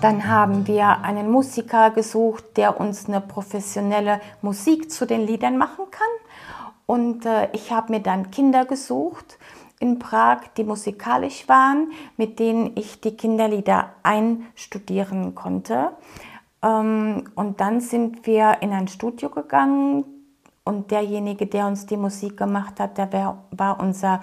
Dann 0.00 0.28
haben 0.28 0.66
wir 0.66 1.02
einen 1.02 1.30
Musiker 1.30 1.90
gesucht, 1.90 2.56
der 2.56 2.80
uns 2.80 3.08
eine 3.08 3.20
professionelle 3.20 4.20
Musik 4.42 4.90
zu 4.90 5.06
den 5.06 5.26
Liedern 5.26 5.56
machen 5.56 5.86
kann. 5.90 6.06
Und 6.86 7.26
äh, 7.26 7.48
ich 7.52 7.72
habe 7.72 7.92
mir 7.92 8.00
dann 8.00 8.30
Kinder 8.30 8.64
gesucht, 8.64 9.38
in 9.78 9.98
Prag, 9.98 10.38
die 10.56 10.64
musikalisch 10.64 11.48
waren, 11.48 11.92
mit 12.16 12.38
denen 12.38 12.72
ich 12.76 13.00
die 13.00 13.16
Kinderlieder 13.16 13.90
einstudieren 14.02 15.34
konnte. 15.34 15.90
Ähm, 16.62 17.24
und 17.34 17.60
dann 17.60 17.80
sind 17.80 18.26
wir 18.26 18.58
in 18.60 18.72
ein 18.72 18.88
Studio 18.88 19.30
gegangen 19.30 20.04
und 20.64 20.90
derjenige, 20.90 21.46
der 21.46 21.66
uns 21.66 21.86
die 21.86 21.96
Musik 21.96 22.36
gemacht 22.36 22.80
hat, 22.80 22.98
der 22.98 23.38
war 23.50 23.80
unser 23.80 24.22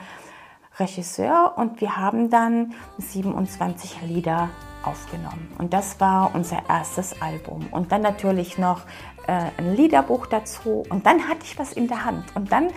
Regisseur 0.78 1.54
und 1.56 1.80
wir 1.82 1.98
haben 1.98 2.30
dann 2.30 2.74
27 2.98 4.02
Lieder 4.02 4.50
aufgenommen. 4.84 5.52
Und 5.58 5.74
das 5.74 6.00
war 6.00 6.32
unser 6.34 6.58
erstes 6.68 7.22
Album. 7.22 7.68
Und 7.72 7.92
dann 7.92 8.02
natürlich 8.02 8.58
noch 8.58 8.82
äh, 9.28 9.50
ein 9.58 9.75
Liederbuch 9.75 10.25
dazu. 10.25 10.84
Und 10.90 11.06
dann 11.06 11.28
hatte 11.28 11.42
ich 11.44 11.58
was 11.58 11.74
in 11.74 11.88
der 11.88 12.04
Hand. 12.04 12.25
Und 12.36 12.52
dann 12.52 12.70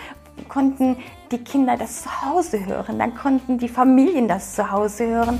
konnten 0.49 0.97
die 1.33 1.39
Kinder 1.39 1.77
das 1.77 2.03
zu 2.03 2.23
Hause 2.23 2.65
hören, 2.65 2.99
dann 2.99 3.15
konnten 3.15 3.59
die 3.59 3.69
Familien 3.69 4.29
das 4.29 4.55
zu 4.55 4.71
Hause 4.71 5.07
hören. 5.07 5.39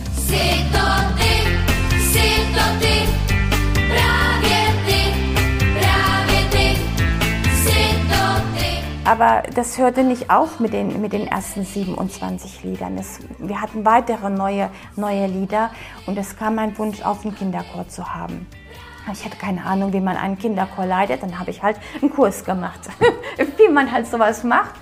Aber 9.07 9.45
das 9.55 9.79
hörte 9.79 10.03
nicht 10.03 10.31
auf 10.31 10.59
mit 10.59 10.73
den, 10.73 11.01
mit 11.01 11.13
den 11.13 11.29
ersten 11.29 11.65
27 11.65 12.65
Liedern. 12.65 12.99
Es, 12.99 13.21
wir 13.39 13.63
hatten 13.63 13.85
weitere 13.85 14.31
neue, 14.31 14.69
neue 14.97 15.29
Lieder 15.29 15.71
und 16.07 16.19
es 16.19 16.37
kam 16.37 16.57
mein 16.57 16.77
Wunsch 16.77 17.03
auf, 17.03 17.25
einen 17.25 17.37
Kinderchor 17.37 17.87
zu 17.87 18.13
haben. 18.13 18.49
Ich 19.13 19.25
hatte 19.25 19.37
keine 19.37 19.65
Ahnung, 19.65 19.93
wie 19.93 20.01
man 20.01 20.17
einen 20.17 20.37
Kinderchor 20.37 20.87
leitet. 20.87 21.23
Dann 21.23 21.39
habe 21.39 21.53
ich 21.53 21.63
halt 21.63 21.77
einen 22.03 22.11
Kurs 22.11 22.45
gemacht, 22.45 22.81
wie 23.57 23.69
man 23.69 23.93
halt 23.93 24.09
sowas 24.09 24.43
macht. 24.43 24.75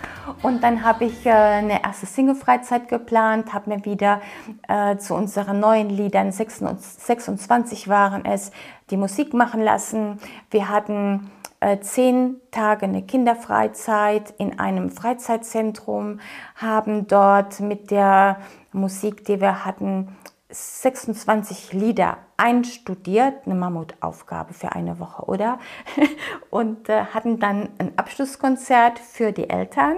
Und 0.42 0.62
dann 0.62 0.84
habe 0.84 1.04
ich 1.04 1.26
äh, 1.26 1.30
eine 1.30 1.82
erste 1.82 2.06
Single-Freizeit 2.06 2.88
geplant, 2.88 3.52
habe 3.52 3.70
mir 3.70 3.84
wieder 3.84 4.20
äh, 4.68 4.96
zu 4.96 5.14
unseren 5.14 5.60
neuen 5.60 5.90
Liedern, 5.90 6.32
26 6.32 7.88
waren 7.88 8.24
es, 8.24 8.50
die 8.90 8.96
Musik 8.96 9.34
machen 9.34 9.62
lassen. 9.62 10.18
Wir 10.50 10.68
hatten 10.68 11.30
äh, 11.60 11.78
zehn 11.80 12.40
Tage 12.50 12.84
eine 12.86 13.02
Kinderfreizeit 13.02 14.34
in 14.38 14.58
einem 14.58 14.90
Freizeitzentrum, 14.90 16.20
haben 16.56 17.06
dort 17.06 17.60
mit 17.60 17.90
der 17.90 18.38
Musik, 18.72 19.24
die 19.24 19.40
wir 19.40 19.64
hatten, 19.64 20.16
26 20.50 21.72
Lieder 21.72 22.18
einstudiert, 22.36 23.46
eine 23.46 23.54
Mammutaufgabe 23.54 24.54
für 24.54 24.72
eine 24.72 24.98
Woche, 24.98 25.24
oder? 25.24 25.58
Und 26.50 26.88
äh, 26.88 27.04
hatten 27.06 27.38
dann 27.38 27.68
ein 27.78 27.96
Abschlusskonzert 27.96 28.98
für 28.98 29.32
die 29.32 29.48
Eltern 29.50 29.96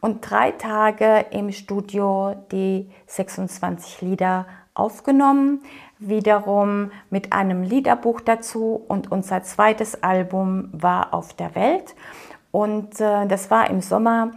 und 0.00 0.28
drei 0.28 0.50
Tage 0.50 1.26
im 1.30 1.52
Studio 1.52 2.34
die 2.50 2.90
26 3.06 4.02
Lieder 4.02 4.46
aufgenommen, 4.74 5.62
wiederum 6.00 6.90
mit 7.08 7.32
einem 7.32 7.62
Liederbuch 7.62 8.20
dazu 8.20 8.84
und 8.88 9.12
unser 9.12 9.44
zweites 9.44 10.02
Album 10.02 10.70
war 10.72 11.14
auf 11.14 11.34
der 11.34 11.54
Welt 11.54 11.94
und 12.50 13.00
äh, 13.00 13.28
das 13.28 13.50
war 13.50 13.70
im 13.70 13.80
Sommer 13.80 14.32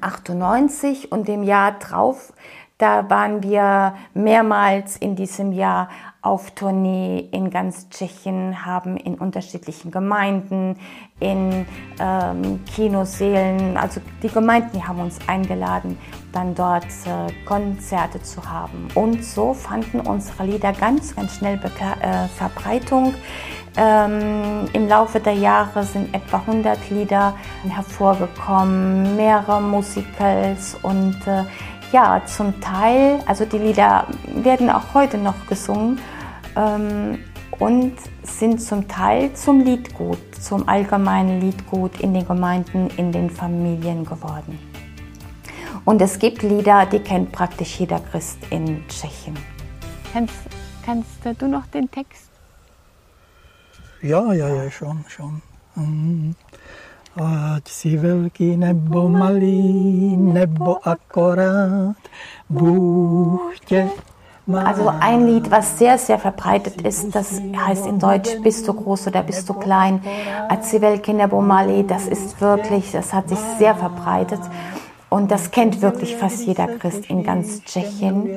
98 0.00 1.10
und 1.10 1.28
im 1.28 1.42
Jahr 1.42 1.72
drauf 1.78 2.32
da 2.78 3.08
waren 3.08 3.42
wir 3.42 3.94
mehrmals 4.14 4.96
in 4.96 5.14
diesem 5.14 5.52
Jahr 5.52 5.88
auf 6.24 6.52
Tournee 6.52 7.28
in 7.32 7.50
ganz 7.50 7.90
Tschechien, 7.90 8.64
haben 8.64 8.96
in 8.96 9.16
unterschiedlichen 9.16 9.90
Gemeinden, 9.90 10.76
in 11.20 11.66
ähm, 12.00 12.64
Kinosälen, 12.64 13.76
also 13.76 14.00
die 14.22 14.28
Gemeinden 14.28 14.88
haben 14.88 15.00
uns 15.00 15.18
eingeladen, 15.28 15.98
dann 16.32 16.54
dort 16.54 16.86
äh, 17.04 17.30
Konzerte 17.44 18.22
zu 18.22 18.42
haben. 18.50 18.88
Und 18.94 19.22
so 19.22 19.52
fanden 19.52 20.00
unsere 20.00 20.46
Lieder 20.46 20.72
ganz, 20.72 21.14
ganz 21.14 21.36
schnell 21.36 21.58
Beka 21.58 21.92
äh, 22.00 22.28
Verbreitung. 22.28 23.14
Ähm, 23.76 24.66
Im 24.72 24.88
Laufe 24.88 25.20
der 25.20 25.34
Jahre 25.34 25.82
sind 25.84 26.14
etwa 26.14 26.38
100 26.38 26.90
Lieder 26.90 27.34
hervorgekommen, 27.68 29.16
mehrere 29.16 29.60
Musicals 29.60 30.76
und 30.82 31.16
äh, 31.26 31.42
ja, 31.94 32.22
zum 32.26 32.60
Teil, 32.60 33.20
also 33.24 33.44
die 33.44 33.58
Lieder 33.58 34.08
werden 34.26 34.68
auch 34.68 34.94
heute 34.94 35.16
noch 35.16 35.46
gesungen. 35.46 36.00
Ähm, 36.56 37.20
und 37.60 37.94
sind 38.24 38.60
zum 38.60 38.88
Teil 38.88 39.32
zum 39.34 39.60
Liedgut, 39.60 40.18
zum 40.40 40.68
allgemeinen 40.68 41.40
Liedgut 41.40 42.00
in 42.00 42.12
den 42.12 42.26
Gemeinden, 42.26 42.90
in 42.96 43.12
den 43.12 43.30
Familien 43.30 44.04
geworden. 44.04 44.58
Und 45.84 46.02
es 46.02 46.18
gibt 46.18 46.42
Lieder, 46.42 46.84
die 46.86 46.98
kennt 46.98 47.30
praktisch 47.30 47.78
jeder 47.78 48.00
Christ 48.00 48.38
in 48.50 48.82
Tschechien. 48.88 49.38
Kannst, 50.12 50.34
kannst 50.84 51.08
du 51.38 51.46
noch 51.46 51.66
den 51.66 51.88
Text? 51.88 52.28
Ja, 54.02 54.32
ja, 54.32 54.48
ja, 54.48 54.68
schon, 54.68 55.04
schon. 55.06 55.40
Ať 57.16 57.68
si 57.68 57.96
velký 57.96 58.56
nebo 58.56 59.08
malý, 59.08 60.16
nebo 60.16 60.88
akorát, 60.88 61.96
Bůh 62.50 63.54
tě 63.64 63.88
Also 64.64 64.88
ein 65.00 65.24
Lied, 65.24 65.50
was 65.50 65.78
sehr, 65.78 65.96
sehr 65.96 66.18
verbreitet 66.18 66.82
ist, 66.82 67.14
das 67.14 67.40
heißt 67.66 67.86
in 67.86 67.98
Deutsch 67.98 68.42
Bist 68.42 68.68
du 68.68 68.74
groß 68.74 69.06
oder 69.06 69.22
bist 69.22 69.48
du 69.48 69.54
klein? 69.54 70.02
Azivel 70.48 70.98
Kinderbomali, 70.98 71.86
das 71.86 72.06
ist 72.06 72.40
wirklich, 72.40 72.92
das 72.92 73.14
hat 73.14 73.28
sich 73.28 73.38
sehr 73.58 73.74
verbreitet. 73.74 74.40
Und 75.08 75.30
das 75.30 75.50
kennt 75.50 75.80
wirklich 75.80 76.16
fast 76.16 76.44
jeder 76.44 76.66
Christ 76.66 77.08
in 77.08 77.22
ganz 77.22 77.62
Tschechien. 77.62 78.28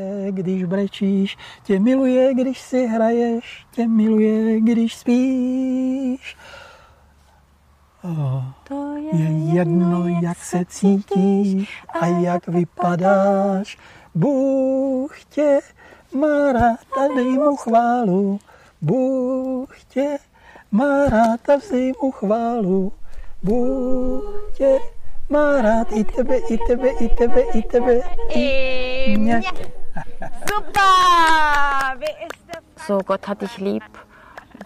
To 8.63 8.95
je 8.97 9.55
jedno, 9.55 10.07
jak 10.21 10.37
se 10.37 10.65
cítíš 10.65 11.83
a 12.01 12.05
jak 12.05 12.47
vypadáš. 12.47 13.77
Bůh 14.15 15.19
tě 15.29 15.59
má 16.13 16.51
rád 16.51 16.79
a 16.97 17.15
dej 17.15 17.31
mu 17.31 17.55
chválu. 17.55 18.39
Bůh 18.81 19.79
tě 19.87 20.17
má 20.71 21.05
rád 21.05 21.49
a 21.49 21.55
vzej 21.55 21.93
mu 22.01 22.11
chválu. 22.11 22.91
Bůh 23.43 24.51
tě 24.57 24.79
má 25.29 25.61
rád 25.61 25.91
i 25.91 26.03
tebe, 26.03 26.37
i 26.37 26.57
tebe, 26.67 26.89
i 26.89 27.09
tebe, 27.09 27.41
i 27.41 27.61
tebe, 27.63 28.01
i 28.29 29.17
mě. 29.17 29.41
Super! 30.53 30.87
So, 32.77 33.03
Gott 33.07 33.25
hat 33.27 33.41
dich 33.41 33.57
lieb. 33.57 33.83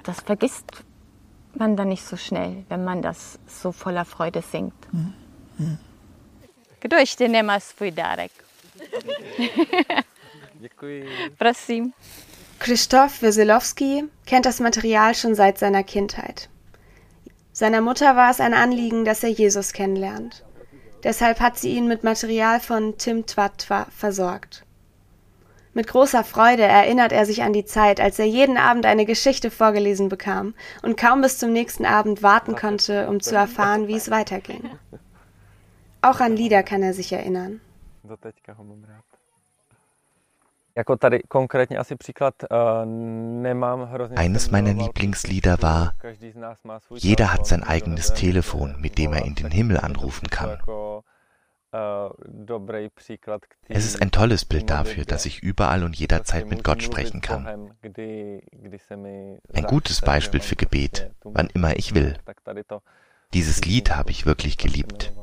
Das 0.05 0.17
vergisst 0.27 0.90
man 1.61 1.75
dann 1.77 1.89
nicht 1.89 2.03
so 2.03 2.17
schnell, 2.17 2.65
wenn 2.69 2.83
man 2.83 3.01
das 3.01 3.37
so 3.47 3.71
voller 3.71 4.05
Freude 4.05 4.41
singt. 4.41 4.87
Kdo 6.79 6.97
ještě 6.97 7.27
nemá 7.27 7.59
svůj 7.59 7.91
dárek? 7.91 8.31
Prosím. 11.37 11.93
Krzysztof 12.57 13.21
Weselowski 13.21 14.03
kennt 14.25 14.45
das 14.45 14.59
Material 14.59 15.13
schon 15.13 15.35
seit 15.35 15.57
seiner 15.57 15.83
Kindheit. 15.83 16.49
Seiner 17.53 17.81
Mutter 17.81 18.15
war 18.15 18.31
es 18.31 18.39
ein 18.39 18.53
Anliegen, 18.53 19.05
dass 19.05 19.23
er 19.23 19.29
Jesus 19.29 19.71
kennenlernt. 19.71 20.43
Deshalb 21.03 21.39
hat 21.39 21.57
sie 21.57 21.69
ihn 21.77 21.87
mit 21.87 22.03
Material 22.03 22.59
von 22.59 22.97
Tim 22.97 23.25
Twatwa 23.25 23.87
versorgt. 23.97 24.63
Mit 25.73 25.87
großer 25.87 26.25
Freude 26.25 26.63
erinnert 26.63 27.13
er 27.13 27.25
sich 27.25 27.43
an 27.43 27.53
die 27.53 27.63
Zeit, 27.63 28.01
als 28.01 28.19
er 28.19 28.25
jeden 28.25 28.57
Abend 28.57 28.85
eine 28.85 29.05
Geschichte 29.05 29.49
vorgelesen 29.49 30.09
bekam 30.09 30.53
und 30.83 30.97
kaum 30.97 31.21
bis 31.21 31.37
zum 31.37 31.53
nächsten 31.53 31.85
Abend 31.85 32.21
warten 32.21 32.55
konnte, 32.55 33.07
um 33.07 33.21
zu 33.21 33.35
erfahren, 33.35 33.87
wie 33.87 33.95
es 33.95 34.11
weiterging. 34.11 34.69
Auch 36.01 36.19
an 36.19 36.35
Lieder 36.35 36.63
kann 36.63 36.83
er 36.83 36.93
sich 36.93 37.13
erinnern. 37.13 37.61
Eines 44.15 44.51
meiner 44.51 44.73
Lieblingslieder 44.73 45.61
war 45.61 45.93
Jeder 46.95 47.33
hat 47.33 47.45
sein 47.45 47.63
eigenes 47.63 48.13
Telefon, 48.13 48.75
mit 48.79 48.97
dem 48.97 49.13
er 49.13 49.25
in 49.25 49.35
den 49.35 49.51
Himmel 49.51 49.77
anrufen 49.77 50.27
kann. 50.29 50.57
Es 53.69 53.85
ist 53.85 54.01
ein 54.01 54.11
tolles 54.11 54.43
Bild 54.43 54.69
dafür, 54.69 55.05
dass 55.05 55.25
ich 55.25 55.41
überall 55.41 55.83
und 55.83 55.95
jederzeit 55.95 56.47
mit 56.47 56.63
Gott 56.65 56.83
sprechen 56.83 57.21
kann. 57.21 57.73
Ein 59.53 59.63
gutes 59.63 60.01
Beispiel 60.01 60.41
für 60.41 60.55
Gebet, 60.57 61.11
wann 61.23 61.47
immer 61.53 61.77
ich 61.77 61.95
will. 61.95 62.17
Dieses 63.33 63.63
Lied 63.63 63.95
habe 63.95 64.11
ich 64.11 64.25
wirklich 64.25 64.57
geliebt. 64.57 65.13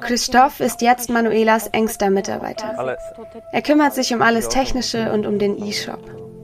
Christoph 0.00 0.60
ist 0.60 0.80
jetzt 0.82 1.10
Manuelas 1.10 1.66
engster 1.68 2.10
Mitarbeiter. 2.10 2.96
Er 3.52 3.62
kümmert 3.62 3.94
sich 3.94 4.14
um 4.14 4.22
alles 4.22 4.48
Technische 4.48 5.12
und 5.12 5.26
um 5.26 5.38
den 5.38 5.62
E-Shop. 5.62 6.37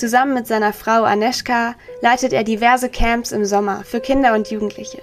Zusammen 0.00 0.32
mit 0.32 0.46
seiner 0.46 0.72
Frau 0.72 1.02
Aneschka 1.02 1.74
leitet 2.00 2.32
er 2.32 2.42
diverse 2.42 2.88
Camps 2.88 3.32
im 3.32 3.44
Sommer 3.44 3.84
für 3.84 4.00
Kinder 4.00 4.32
und 4.32 4.50
Jugendliche. 4.50 5.02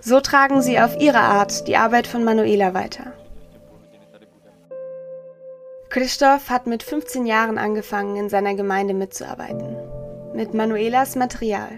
So 0.00 0.20
tragen 0.20 0.62
sie 0.62 0.80
auf 0.80 0.96
ihre 0.98 1.20
Art 1.20 1.68
die 1.68 1.76
Arbeit 1.76 2.06
von 2.06 2.24
Manuela 2.24 2.72
weiter. 2.72 3.12
Christoph 5.90 6.48
hat 6.48 6.66
mit 6.66 6.82
15 6.82 7.26
Jahren 7.26 7.58
angefangen, 7.58 8.16
in 8.16 8.30
seiner 8.30 8.54
Gemeinde 8.54 8.94
mitzuarbeiten. 8.94 9.76
Mit 10.34 10.54
Manuelas 10.54 11.14
Material. 11.14 11.68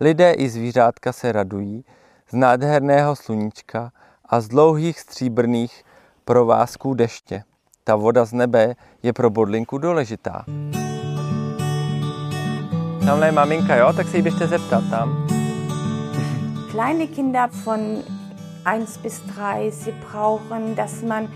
Lidé 0.00 0.32
i 0.32 0.48
zvířátka 0.48 1.12
se 1.12 1.32
radují 1.32 1.84
z 2.28 2.34
nádherného 2.34 3.16
sluníčka 3.16 3.92
a 4.24 4.40
z 4.40 4.48
dlouhých 4.48 5.00
stříbrných 5.00 5.84
provázků 6.24 6.94
deště. 6.94 7.42
Ta 7.84 7.96
voda 7.96 8.24
z 8.24 8.32
nebe 8.32 8.74
je 9.02 9.12
pro 9.12 9.30
bodlinku 9.30 9.78
důležitá. 9.78 10.44
Tamhle 13.06 13.26
je 13.28 13.32
maminka, 13.32 13.76
jo? 13.76 13.92
Tak 13.92 14.08
se 14.08 14.16
jí 14.16 14.22
běžte 14.22 14.46
zeptat 14.46 14.84
tam. 14.90 15.26
Kleine 16.70 17.06
Kinder 17.06 17.50
von 17.64 17.80
1 18.64 18.98
bis 19.02 19.22
3, 19.34 19.70
sie 19.70 19.92
brauchen, 20.12 20.76
dass 20.76 21.02
man 21.02 21.28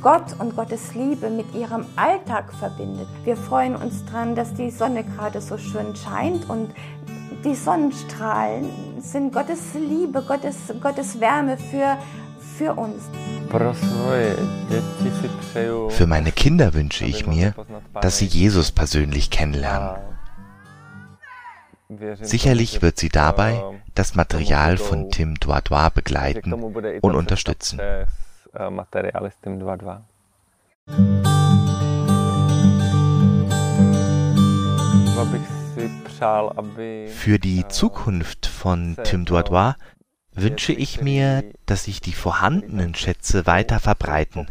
Gott 0.00 0.34
und 0.38 0.56
Gottes 0.56 0.94
Liebe 0.94 1.30
mit 1.30 1.54
ihrem 1.54 1.86
Alltag 1.96 2.52
verbindet. 2.52 3.08
Wir 3.24 3.36
freuen 3.36 3.76
uns 3.76 4.04
daran, 4.06 4.34
dass 4.34 4.54
die 4.54 4.70
Sonne 4.70 5.04
gerade 5.04 5.40
so 5.40 5.58
schön 5.58 5.94
scheint 5.94 6.48
und 6.48 6.70
die 7.44 7.54
Sonnenstrahlen 7.54 8.70
sind 9.00 9.32
Gottes 9.32 9.74
Liebe, 9.74 10.22
Gottes, 10.22 10.56
Gottes 10.80 11.20
Wärme 11.20 11.56
für, 11.56 11.96
für 12.60 12.74
uns. 12.74 13.02
Für 15.96 16.06
meine 16.06 16.30
Kinder 16.30 16.74
wünsche 16.74 17.06
ich 17.06 17.26
mir, 17.26 17.54
dass 18.02 18.18
sie 18.18 18.26
Jesus 18.26 18.70
persönlich 18.70 19.30
kennenlernen. 19.30 19.96
Sicherlich 22.20 22.82
wird 22.82 22.98
sie 22.98 23.08
dabei 23.08 23.62
das 23.94 24.14
Material 24.14 24.76
von 24.76 25.10
Tim 25.10 25.36
Douadois 25.36 25.88
begleiten 25.88 26.52
und 26.52 27.14
unterstützen. 27.14 27.80
Für 37.08 37.38
die 37.38 37.68
Zukunft 37.68 38.46
von 38.46 38.96
Tim 39.02 39.24
Douadois 39.24 39.74
wünsche 40.34 40.72
ich 40.72 41.00
mir, 41.00 41.44
dass 41.66 41.84
sich 41.84 42.00
die 42.00 42.12
vorhandenen 42.12 42.94
Schätze 42.94 43.46
weiter 43.46 43.80
verbreiten 43.80 44.46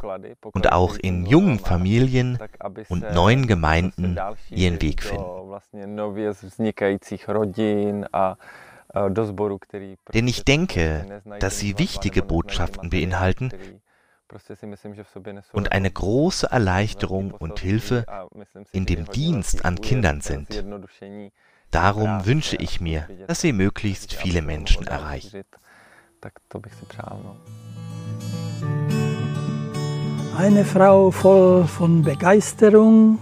und 0.53 0.71
auch 0.71 0.95
in 0.97 1.25
jungen 1.25 1.59
Familien 1.59 2.37
und 2.89 3.13
neuen 3.13 3.47
Gemeinden 3.47 4.19
ihren 4.49 4.81
Weg 4.81 5.03
finden. 5.03 5.57
Denn 10.13 10.27
ich 10.27 10.43
denke, 10.43 11.21
dass 11.39 11.59
sie 11.59 11.77
wichtige 11.77 12.23
Botschaften 12.23 12.89
beinhalten 12.89 13.51
und 15.53 15.71
eine 15.71 15.91
große 15.91 16.47
Erleichterung 16.51 17.31
und 17.31 17.59
Hilfe 17.59 18.05
in 18.71 18.85
dem 18.85 19.05
Dienst 19.05 19.65
an 19.65 19.81
Kindern 19.81 20.21
sind. 20.21 20.63
Darum 21.71 22.25
wünsche 22.25 22.55
ich 22.55 22.81
mir, 22.81 23.07
dass 23.27 23.41
sie 23.41 23.53
möglichst 23.53 24.13
viele 24.13 24.41
Menschen 24.41 24.87
erreichen. 24.87 25.43
Eine 30.37 30.65
Frau 30.65 31.11
voll 31.11 31.65
von 31.67 32.01
Begeisterung, 32.01 33.19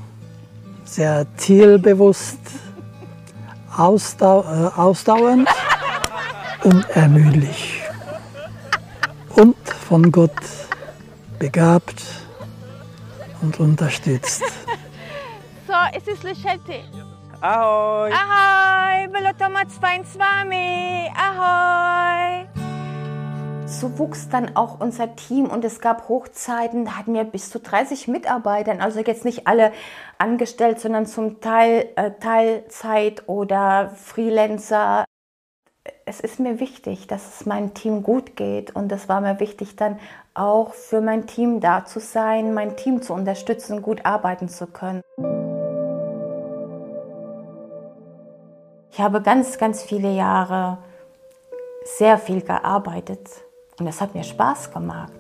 sehr 0.83 1.25
zielbewusst, 1.38 2.39
ausdau 3.75 4.43
äh, 4.43 4.79
ausdauernd 4.79 5.49
und 6.63 6.89
ermüdlich. 6.91 7.81
Und 9.36 9.57
von 9.88 10.12
Gott 10.12 10.31
begabt 11.39 12.03
und 13.41 13.60
unterstützt. 13.60 14.43
So, 15.67 15.73
es 15.93 16.07
ist 16.07 16.23
bylo 19.17 19.33
to 19.33 19.49
moc 19.49 19.69
fajn 19.81 20.05
s 20.05 20.17
vámi. 20.17 21.10
Ahoj. 21.15 22.56
So 23.67 23.99
wuchs 23.99 24.30
dann 24.30 24.56
auch 24.56 24.80
unser 24.80 25.15
Team 25.15 25.47
und 25.47 25.65
es 25.65 25.82
gab 25.82 26.08
Hochzeiten, 26.08 26.86
da 26.86 26.97
hatten 26.97 27.13
wir 27.13 27.25
bis 27.25 27.49
zu 27.49 27.60
30 27.60 28.08
Mitarbeiter, 28.08 28.80
also 28.80 28.99
jetzt 28.99 29.25
nicht 29.25 29.45
alle 29.45 29.73
angestellt, 30.17 30.80
sondern 30.80 31.06
zum 31.06 31.41
Teil 31.41 31.89
äh, 31.97 32.12
Teilzeit 32.12 33.27
oder 33.27 33.89
Freelancer. 33.89 35.06
Es 36.06 36.21
ist 36.21 36.39
mir 36.39 36.62
wichtig, 36.62 37.08
dass 37.08 37.39
es 37.39 37.45
meinem 37.45 37.73
Team 37.73 38.03
gut 38.03 38.38
geht 38.38 38.73
und 38.73 38.91
es 38.91 39.10
war 39.10 39.19
mir 39.19 39.39
wichtig, 39.41 39.75
dann 39.75 39.99
auch 40.34 40.73
für 40.73 41.01
mein 41.01 41.27
Team 41.27 41.60
da 41.60 41.84
zu 41.84 41.99
sein, 41.99 42.53
mein 42.53 42.77
Team 42.77 43.01
zu 43.01 43.13
unterstützen, 43.13 43.82
gut 43.82 44.06
arbeiten 44.06 44.47
zu 44.47 44.67
können. 44.67 45.01
Ich 48.91 49.01
habe 49.01 49.21
ganz, 49.21 49.58
ganz 49.58 49.84
viele 49.84 50.12
Jahre 50.12 50.77
sehr 51.84 52.17
viel 52.17 52.41
gearbeitet 52.41 53.46
und 53.79 53.87
es 53.87 54.01
hat 54.01 54.15
mir 54.15 54.23
Spaß 54.23 54.71
gemacht. 54.71 55.11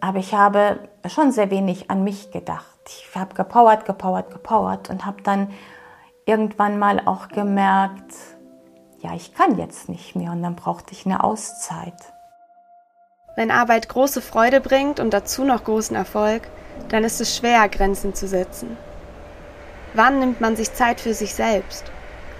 Aber 0.00 0.18
ich 0.18 0.34
habe 0.34 0.78
schon 1.08 1.32
sehr 1.32 1.50
wenig 1.50 1.90
an 1.90 2.04
mich 2.04 2.30
gedacht. 2.30 2.78
Ich 2.86 3.08
habe 3.14 3.34
gepowert, 3.34 3.84
gepowert, 3.84 4.30
gepowert 4.30 4.90
und 4.90 5.04
habe 5.04 5.22
dann 5.22 5.50
irgendwann 6.24 6.78
mal 6.78 7.00
auch 7.04 7.28
gemerkt, 7.28 8.14
ja, 9.00 9.14
ich 9.14 9.34
kann 9.34 9.58
jetzt 9.58 9.88
nicht 9.88 10.16
mehr 10.16 10.32
und 10.32 10.42
dann 10.42 10.56
brauchte 10.56 10.92
ich 10.92 11.06
eine 11.06 11.22
Auszeit. 11.24 12.12
Wenn 13.36 13.50
Arbeit 13.50 13.88
große 13.88 14.20
Freude 14.20 14.60
bringt 14.60 14.98
und 14.98 15.12
dazu 15.12 15.44
noch 15.44 15.64
großen 15.64 15.94
Erfolg, 15.94 16.48
dann 16.88 17.04
ist 17.04 17.20
es 17.20 17.36
schwer, 17.36 17.68
Grenzen 17.68 18.14
zu 18.14 18.26
setzen. 18.26 18.76
Wann 19.94 20.18
nimmt 20.18 20.40
man 20.40 20.56
sich 20.56 20.74
Zeit 20.74 21.00
für 21.00 21.14
sich 21.14 21.34
selbst 21.34 21.84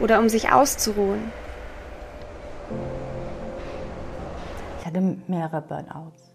oder 0.00 0.18
um 0.18 0.28
sich 0.28 0.52
auszuruhen? 0.52 1.32
Hatte 4.88 5.00
mehrere 5.26 5.60
Burnouts. 5.60 6.34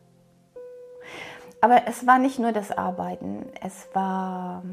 Aber 1.62 1.88
es 1.88 2.06
war 2.06 2.20
nicht 2.20 2.40
nur 2.40 2.52
das 2.52 2.72
Arbeiten, 2.72 3.46
es 3.62 3.88
war 3.94 4.64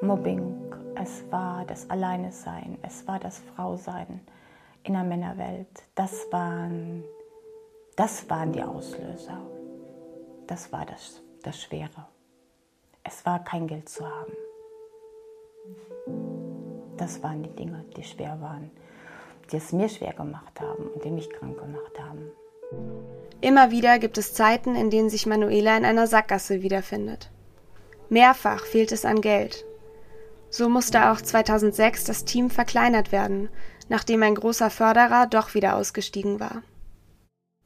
Mobbing, 0.00 0.74
es 0.94 1.30
war 1.30 1.64
das 1.66 1.88
Alleinesein, 1.90 2.78
es 2.82 3.06
war 3.06 3.18
das 3.18 3.38
Frausein 3.54 4.20
in 4.82 4.94
der 4.94 5.04
Männerwelt. 5.04 5.68
Das 5.94 6.26
waren, 6.32 7.04
das 7.96 8.28
waren 8.30 8.52
die 8.52 8.62
Auslöser. 8.62 9.40
Das 10.46 10.72
war 10.72 10.86
das, 10.86 11.22
das 11.42 11.60
Schwere. 11.60 12.06
Es 13.04 13.24
war 13.26 13.44
kein 13.44 13.66
Geld 13.66 13.88
zu 13.88 14.06
haben. 14.06 14.32
Das 16.96 17.22
waren 17.22 17.42
die 17.42 17.54
Dinge, 17.54 17.84
die 17.96 18.02
schwer 18.02 18.40
waren, 18.40 18.70
die 19.52 19.56
es 19.56 19.72
mir 19.72 19.88
schwer 19.88 20.14
gemacht 20.14 20.60
haben 20.60 20.88
und 20.88 21.04
die 21.04 21.10
mich 21.10 21.28
krank 21.30 21.58
gemacht 21.58 22.00
haben. 22.00 22.30
Immer 23.40 23.70
wieder 23.70 23.98
gibt 23.98 24.18
es 24.18 24.34
Zeiten, 24.34 24.74
in 24.74 24.90
denen 24.90 25.10
sich 25.10 25.26
Manuela 25.26 25.76
in 25.76 25.84
einer 25.84 26.06
Sackgasse 26.06 26.62
wiederfindet. 26.62 27.30
Mehrfach 28.08 28.64
fehlt 28.64 28.90
es 28.90 29.04
an 29.04 29.20
Geld. 29.20 29.64
So 30.50 30.68
musste 30.68 31.10
auch 31.10 31.20
2006 31.20 32.04
das 32.04 32.24
Team 32.24 32.50
verkleinert 32.50 33.12
werden, 33.12 33.48
nachdem 33.88 34.22
ein 34.22 34.34
großer 34.34 34.70
Förderer 34.70 35.26
doch 35.26 35.54
wieder 35.54 35.76
ausgestiegen 35.76 36.40
war. 36.40 36.62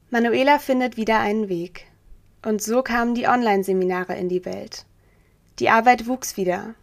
Manuela 0.09 0.59
findet 0.59 0.95
wieder 0.95 1.19
einen 1.19 1.49
Weg. 1.49 1.85
Und 2.45 2.61
so 2.61 2.83
kamen 2.83 3.15
die 3.15 3.27
Online-Seminare 3.27 4.15
in 4.15 4.29
die 4.29 4.45
Welt. 4.45 4.85
Die 5.59 5.69
Arbeit 5.69 6.07
wuchs 6.07 6.37
wieder. 6.37 6.75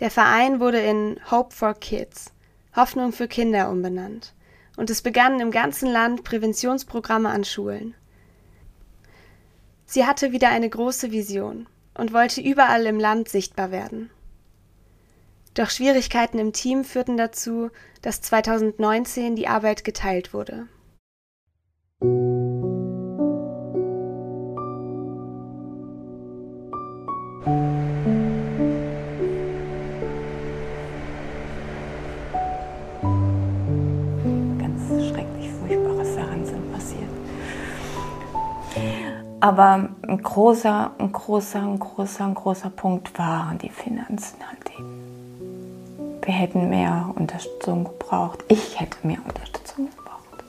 Der 0.00 0.10
Verein 0.10 0.60
wurde 0.60 0.80
in 0.80 1.20
Hope 1.30 1.54
for 1.54 1.74
Kids, 1.74 2.32
Hoffnung 2.74 3.12
für 3.12 3.28
Kinder 3.28 3.70
umbenannt. 3.70 4.34
Und 4.76 4.90
es 4.90 5.00
begannen 5.00 5.40
im 5.40 5.50
ganzen 5.50 5.90
Land 5.90 6.24
Präventionsprogramme 6.24 7.28
an 7.28 7.44
Schulen. 7.44 7.94
Sie 9.92 10.06
hatte 10.06 10.30
wieder 10.30 10.50
eine 10.50 10.70
große 10.70 11.10
Vision 11.10 11.66
und 11.94 12.12
wollte 12.12 12.40
überall 12.40 12.86
im 12.86 13.00
Land 13.00 13.28
sichtbar 13.28 13.72
werden. 13.72 14.08
Doch 15.54 15.68
Schwierigkeiten 15.68 16.38
im 16.38 16.52
Team 16.52 16.84
führten 16.84 17.16
dazu, 17.16 17.70
dass 18.00 18.20
2019 18.20 19.34
die 19.34 19.48
Arbeit 19.48 19.82
geteilt 19.82 20.32
wurde. 20.32 20.68
Aber 39.40 39.88
ein 40.06 40.22
großer, 40.22 40.90
ein 40.98 41.12
großer, 41.12 41.62
ein 41.62 41.78
großer, 41.78 42.24
ein 42.24 42.34
großer 42.34 42.68
Punkt 42.68 43.18
waren 43.18 43.56
die 43.56 43.70
Finanzen 43.70 44.36
halt 44.46 44.78
eben. 44.78 46.20
Wir 46.22 46.34
hätten 46.34 46.68
mehr 46.68 47.10
Unterstützung 47.14 47.84
gebraucht. 47.84 48.44
Ich 48.48 48.78
hätte 48.78 48.98
mehr 49.02 49.18
Unterstützung 49.26 49.88
gebraucht. 49.88 50.44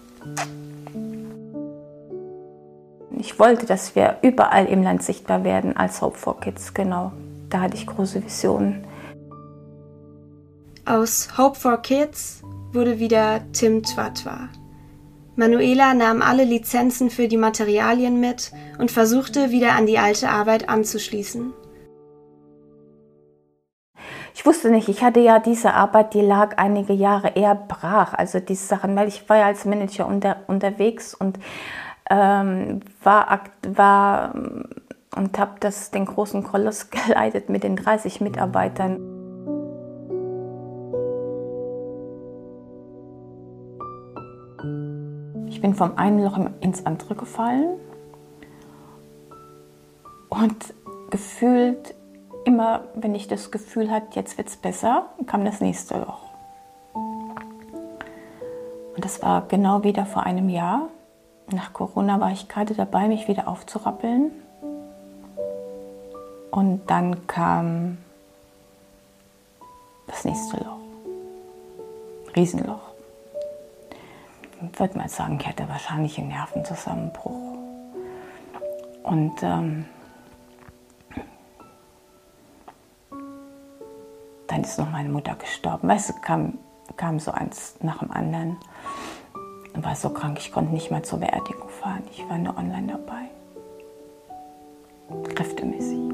Ich 3.18 3.40
wollte, 3.40 3.66
dass 3.66 3.96
wir 3.96 4.18
überall 4.22 4.66
im 4.66 4.84
Land 4.84 5.04
sichtbar 5.04 5.46
werden 5.46 5.78
als 5.78 6.02
Hope 6.02 6.18
for 6.18 6.40
Kids, 6.42 6.74
genau. 6.74 7.14
Da 7.50 7.62
hatte 7.62 7.78
ich 7.78 7.88
große 7.88 8.24
Visionen. 8.24 8.86
Aus 10.86 11.38
Hope 11.38 11.58
for 11.58 11.78
Kids 11.78 12.42
wurde 12.74 13.00
wieder 13.00 13.42
Tim 13.54 13.84
Twatwa, 13.84 14.50
Manuela 15.36 15.94
nahm 15.94 16.22
alle 16.22 16.44
Lizenzen 16.44 17.10
für 17.10 17.28
die 17.28 17.38
Materialien 17.38 18.20
mit 18.20 18.52
und 18.80 18.92
versuchte 18.92 19.52
wieder 19.52 19.74
an 19.74 19.86
die 19.86 19.98
alte 19.98 20.30
Arbeit 20.30 20.68
anzuschließen. 20.68 21.54
Ich 24.34 24.46
wusste 24.46 24.70
nicht, 24.70 24.90
ich 24.90 25.04
hatte 25.04 25.20
ja 25.20 25.40
diese 25.40 25.74
Arbeit, 25.74 26.14
die 26.14 26.22
lag 26.22 26.58
einige 26.58 26.94
Jahre 26.94 27.30
eher 27.36 27.56
brach. 27.56 28.14
Also 28.14 28.40
diese 28.40 28.66
Sachen, 28.66 28.96
weil 28.96 29.08
ich 29.08 29.28
war 29.30 29.38
ja 29.38 29.46
als 29.46 29.66
Manager 29.66 30.08
unter, 30.08 30.38
unterwegs 30.48 31.14
und 31.14 31.38
ähm, 32.10 32.82
war, 33.04 33.44
war 33.68 34.34
und 35.16 35.40
habe 35.40 35.60
den 35.94 36.06
großen 36.06 36.44
Koloss 36.44 36.90
geleitet 37.08 37.50
mit 37.50 37.64
den 37.64 37.76
30 37.76 38.22
Mitarbeitern. 38.22 39.11
Ich 45.62 45.64
bin 45.64 45.76
vom 45.76 45.96
einen 45.96 46.24
Loch 46.24 46.40
ins 46.62 46.88
andere 46.88 47.14
gefallen 47.14 47.78
und 50.28 50.74
gefühlt 51.12 51.94
immer, 52.46 52.86
wenn 52.96 53.14
ich 53.14 53.28
das 53.28 53.52
Gefühl 53.52 53.92
hatte, 53.92 54.08
jetzt 54.14 54.40
wird 54.40 54.48
es 54.48 54.58
besser, 54.58 55.12
kam 55.28 55.46
das 55.46 55.62
nächste 55.62 56.00
Loch. 56.00 56.24
Und 56.96 59.06
das 59.06 59.22
war 59.22 59.44
genau 59.50 59.84
wieder 59.84 60.08
vor 60.08 60.24
einem 60.24 60.50
Jahr. 60.50 60.88
Nach 61.52 61.74
Corona 61.74 62.20
war 62.20 62.32
ich 62.32 62.48
gerade 62.48 62.74
dabei, 62.74 63.08
mich 63.08 63.28
wieder 63.28 63.48
aufzurappeln. 63.48 64.32
Und 66.50 66.90
dann 66.90 67.28
kam 67.28 68.00
das 70.08 70.26
nächste 70.26 70.58
Loch. 70.58 70.80
Riesenloch 72.36 72.91
würde 74.74 74.98
mal 74.98 75.10
sagen, 75.10 75.38
ich 75.40 75.48
hatte 75.48 75.68
wahrscheinlich 75.68 76.18
einen 76.18 76.30
Nervenzusammenbruch. 76.30 77.58
Und 79.04 79.42
ähm, 79.42 79.86
dann 84.48 84.62
ist 84.62 84.78
noch 84.78 84.92
meine 84.92 85.10
Mutter 85.10 85.36
gestorben. 85.36 85.88
Weißt 85.88 86.10
du, 86.10 86.14
kam, 86.22 86.58
kam 86.98 87.20
so 87.20 87.32
eins 87.32 87.76
nach 87.82 88.00
dem 88.00 88.12
anderen. 88.12 88.58
Ich 89.76 89.84
war 89.84 89.96
so 89.96 90.10
krank, 90.10 90.38
ich 90.40 90.52
konnte 90.52 90.74
nicht 90.74 90.92
mal 90.92 91.04
zur 91.04 91.20
Beerdigung 91.20 91.70
fahren. 91.70 92.04
Ich 92.12 92.28
war 92.30 92.38
nur 92.38 92.58
online 92.58 92.88
dabei. 92.94 93.30
Kräftemäßig. 95.34 96.11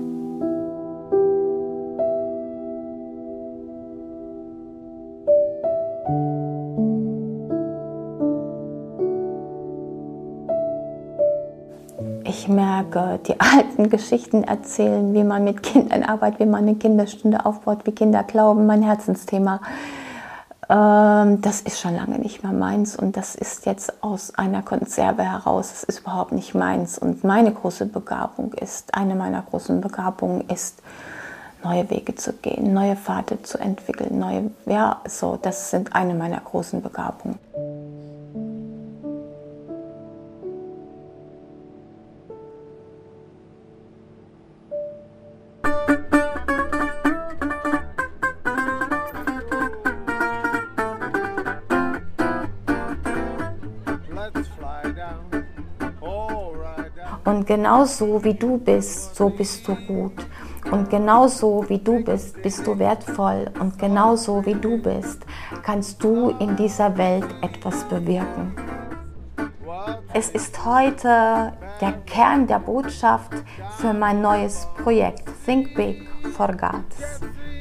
Die 13.27 13.39
alten 13.39 13.89
Geschichten 13.89 14.43
erzählen, 14.43 15.13
wie 15.13 15.23
man 15.23 15.43
mit 15.43 15.63
Kindern 15.63 16.03
arbeitet, 16.03 16.39
wie 16.39 16.45
man 16.45 16.63
eine 16.63 16.75
Kinderstunde 16.75 17.45
aufbaut, 17.45 17.85
wie 17.85 17.91
Kinder 17.91 18.23
glauben, 18.23 18.65
mein 18.65 18.83
Herzensthema. 18.83 19.61
Ähm, 20.69 21.41
das 21.41 21.61
ist 21.61 21.79
schon 21.79 21.95
lange 21.95 22.19
nicht 22.19 22.43
mehr 22.43 22.51
meins 22.51 22.95
und 22.95 23.15
das 23.15 23.35
ist 23.35 23.65
jetzt 23.65 24.03
aus 24.03 24.35
einer 24.35 24.61
Konserve 24.61 25.23
heraus. 25.23 25.69
Das 25.69 25.83
ist 25.83 25.99
überhaupt 25.99 26.31
nicht 26.31 26.55
meins. 26.55 26.97
Und 26.97 27.23
meine 27.23 27.53
große 27.53 27.85
Begabung 27.85 28.53
ist, 28.53 28.93
eine 28.93 29.15
meiner 29.15 29.41
großen 29.41 29.79
Begabungen 29.79 30.41
ist, 30.49 30.81
neue 31.63 31.89
Wege 31.89 32.15
zu 32.15 32.33
gehen, 32.33 32.73
neue 32.73 32.95
Pfade 32.95 33.41
zu 33.41 33.57
entwickeln, 33.57 34.19
neue, 34.19 34.51
ja, 34.65 35.01
so, 35.07 35.39
das 35.41 35.71
sind 35.71 35.95
eine 35.95 36.13
meiner 36.13 36.39
großen 36.39 36.81
Begabungen. 36.81 37.39
Und 57.25 57.45
genauso 57.45 58.23
wie 58.23 58.33
du 58.33 58.57
bist, 58.57 59.15
so 59.15 59.29
bist 59.29 59.67
du 59.67 59.75
gut. 59.87 60.13
Und 60.71 60.89
genauso 60.89 61.65
wie 61.67 61.77
du 61.77 62.03
bist, 62.03 62.41
bist 62.41 62.65
du 62.65 62.77
wertvoll. 62.79 63.45
Und 63.59 63.77
genauso 63.77 64.45
wie 64.45 64.55
du 64.55 64.81
bist, 64.81 65.25
kannst 65.63 66.03
du 66.03 66.29
in 66.39 66.55
dieser 66.55 66.97
Welt 66.97 67.27
etwas 67.41 67.83
bewirken. 67.85 68.55
Es 70.13 70.29
ist 70.29 70.65
heute 70.65 71.53
der 71.79 71.91
Kern 72.05 72.47
der 72.47 72.59
Botschaft 72.59 73.31
für 73.77 73.93
mein 73.93 74.21
neues 74.21 74.67
Projekt 74.83 75.23
Think 75.45 75.75
Big 75.75 76.07
for 76.35 76.47
God, 76.47 76.85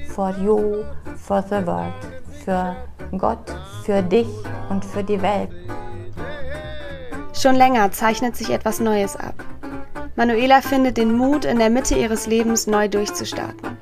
for 0.08 0.30
you, 0.38 0.84
for 1.16 1.42
the 1.42 1.66
world, 1.66 1.92
für 2.44 2.76
Gott, 3.18 3.54
für 3.84 4.02
dich 4.02 4.28
und 4.70 4.84
für 4.84 5.02
die 5.02 5.20
Welt. 5.20 5.50
Schon 7.38 7.54
länger 7.54 7.92
zeichnet 7.92 8.34
sich 8.34 8.48
etwas 8.48 8.80
Neues 8.80 9.14
ab. 9.14 9.34
Manuela 10.16 10.62
findet 10.62 10.96
den 10.96 11.12
Mut, 11.12 11.44
in 11.44 11.58
der 11.58 11.68
Mitte 11.68 11.94
ihres 11.94 12.26
Lebens 12.26 12.66
neu 12.66 12.88
durchzustarten. 12.88 13.76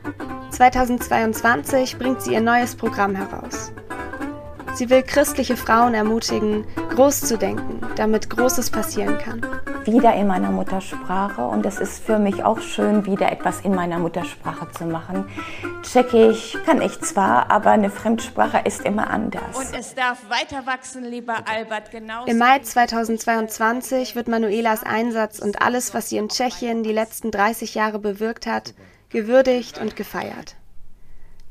2022 0.51 1.97
bringt 1.97 2.21
sie 2.21 2.33
ihr 2.33 2.40
neues 2.40 2.75
Programm 2.75 3.14
heraus. 3.14 3.73
Sie 4.75 4.90
will 4.90 5.05
christliche 5.05 5.57
Frauen 5.57 5.95
ermutigen, 5.95 6.67
groß 6.97 7.21
zu 7.21 7.38
denken, 7.38 7.81
damit 7.95 8.29
Großes 8.29 8.71
passieren 8.71 9.19
kann. 9.19 9.40
Wieder 9.87 10.14
in 10.14 10.27
meiner 10.27 10.51
Muttersprache 10.51 11.42
und 11.42 11.66
es 11.66 11.79
ist 11.79 12.03
für 12.03 12.18
mich 12.18 12.42
auch 12.42 12.61
schön, 12.61 13.05
wieder 13.05 13.31
etwas 13.31 13.61
in 13.61 13.75
meiner 13.75 13.99
Muttersprache 13.99 14.70
zu 14.70 14.87
machen. 14.87 15.27
Tschechisch 15.83 16.57
kann 16.64 16.81
ich 16.81 17.01
zwar, 17.01 17.51
aber 17.51 17.70
eine 17.70 17.90
Fremdsprache 17.90 18.62
ist 18.64 18.83
immer 18.83 19.11
anders. 19.11 19.57
Und 19.57 19.79
es 19.79 19.94
darf 19.94 20.18
weiter 20.31 20.66
wachsen, 20.66 21.05
lieber 21.05 21.37
Albert, 21.47 21.90
genau. 21.90 22.25
Im 22.25 22.38
Mai 22.38 22.61
2022 22.61 24.16
wird 24.16 24.27
Manuelas 24.27 24.85
Einsatz 24.85 25.38
und 25.38 25.61
alles, 25.61 25.92
was 25.92 26.09
sie 26.09 26.16
in 26.16 26.31
Tschechien 26.31 26.83
die 26.83 26.92
letzten 26.92 27.31
30 27.31 27.75
Jahre 27.75 27.99
bewirkt 27.99 28.47
hat, 28.47 28.73
gewürdigt 29.11 29.79
und 29.79 29.97
gefeiert. 29.97 30.57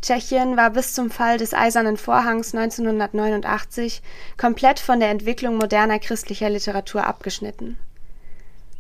Tschechien 0.02 0.58
war 0.58 0.72
bis 0.72 0.94
zum 0.94 1.12
Fall 1.12 1.38
des 1.38 1.54
Eisernen 1.54 1.98
Vorhangs 1.98 2.54
1989 2.56 4.02
komplett 4.38 4.80
von 4.80 5.00
der 5.00 5.12
Entwicklung 5.12 5.56
moderner 5.56 6.00
christlicher 6.00 6.50
Literatur 6.50 7.06
abgeschnitten. 7.06 7.78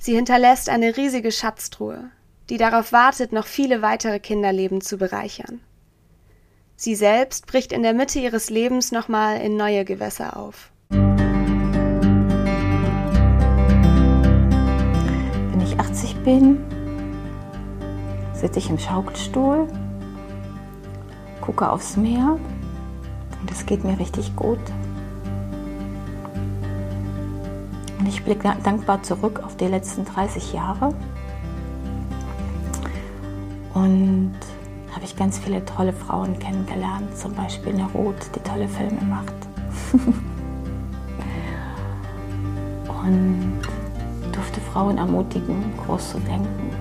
Sie 0.05 0.15
hinterlässt 0.15 0.67
eine 0.67 0.97
riesige 0.97 1.31
Schatztruhe, 1.31 2.09
die 2.49 2.57
darauf 2.57 2.91
wartet, 2.91 3.31
noch 3.31 3.45
viele 3.45 3.81
weitere 3.81 4.19
Kinderleben 4.19 4.81
zu 4.81 4.97
bereichern. 4.97 5.61
Sie 6.75 6.93
selbst 6.93 7.47
bricht 7.47 7.71
in 7.71 7.83
der 7.83 7.93
Mitte 7.93 8.19
ihres 8.19 8.49
Lebens 8.49 8.91
nochmal 8.91 9.39
in 9.39 9.55
neue 9.55 9.85
Gewässer 9.85 10.35
auf. 10.35 10.73
Wenn 10.89 11.21
ich 15.63 15.79
80 15.79 16.17
bin, 16.17 16.57
sitze 18.33 18.59
ich 18.59 18.69
im 18.69 18.79
Schaukelstuhl 18.79 19.69
gucke 21.39 21.69
aufs 21.69 21.95
Meer 21.95 22.37
und 23.39 23.49
es 23.49 23.65
geht 23.65 23.85
mir 23.85 23.97
richtig 23.97 24.35
gut. 24.35 24.59
Und 28.03 28.09
ich 28.09 28.21
blicke 28.21 28.53
dankbar 28.63 29.01
zurück 29.01 29.41
auf 29.45 29.55
die 29.55 29.67
letzten 29.67 30.03
30 30.03 30.51
Jahre. 30.51 30.93
Und 33.73 34.35
habe 34.93 35.05
ich 35.05 35.15
ganz 35.15 35.39
viele 35.39 35.63
tolle 35.63 35.93
Frauen 35.93 36.37
kennengelernt, 36.37 37.17
zum 37.17 37.33
Beispiel 37.33 37.71
eine 37.71 37.85
Ruth, 37.93 38.29
die 38.35 38.41
tolle 38.41 38.67
Filme 38.67 38.99
macht. 39.03 39.33
und 43.05 43.61
durfte 44.33 44.59
Frauen 44.59 44.97
ermutigen, 44.97 45.63
groß 45.85 46.09
zu 46.09 46.19
denken, 46.19 46.71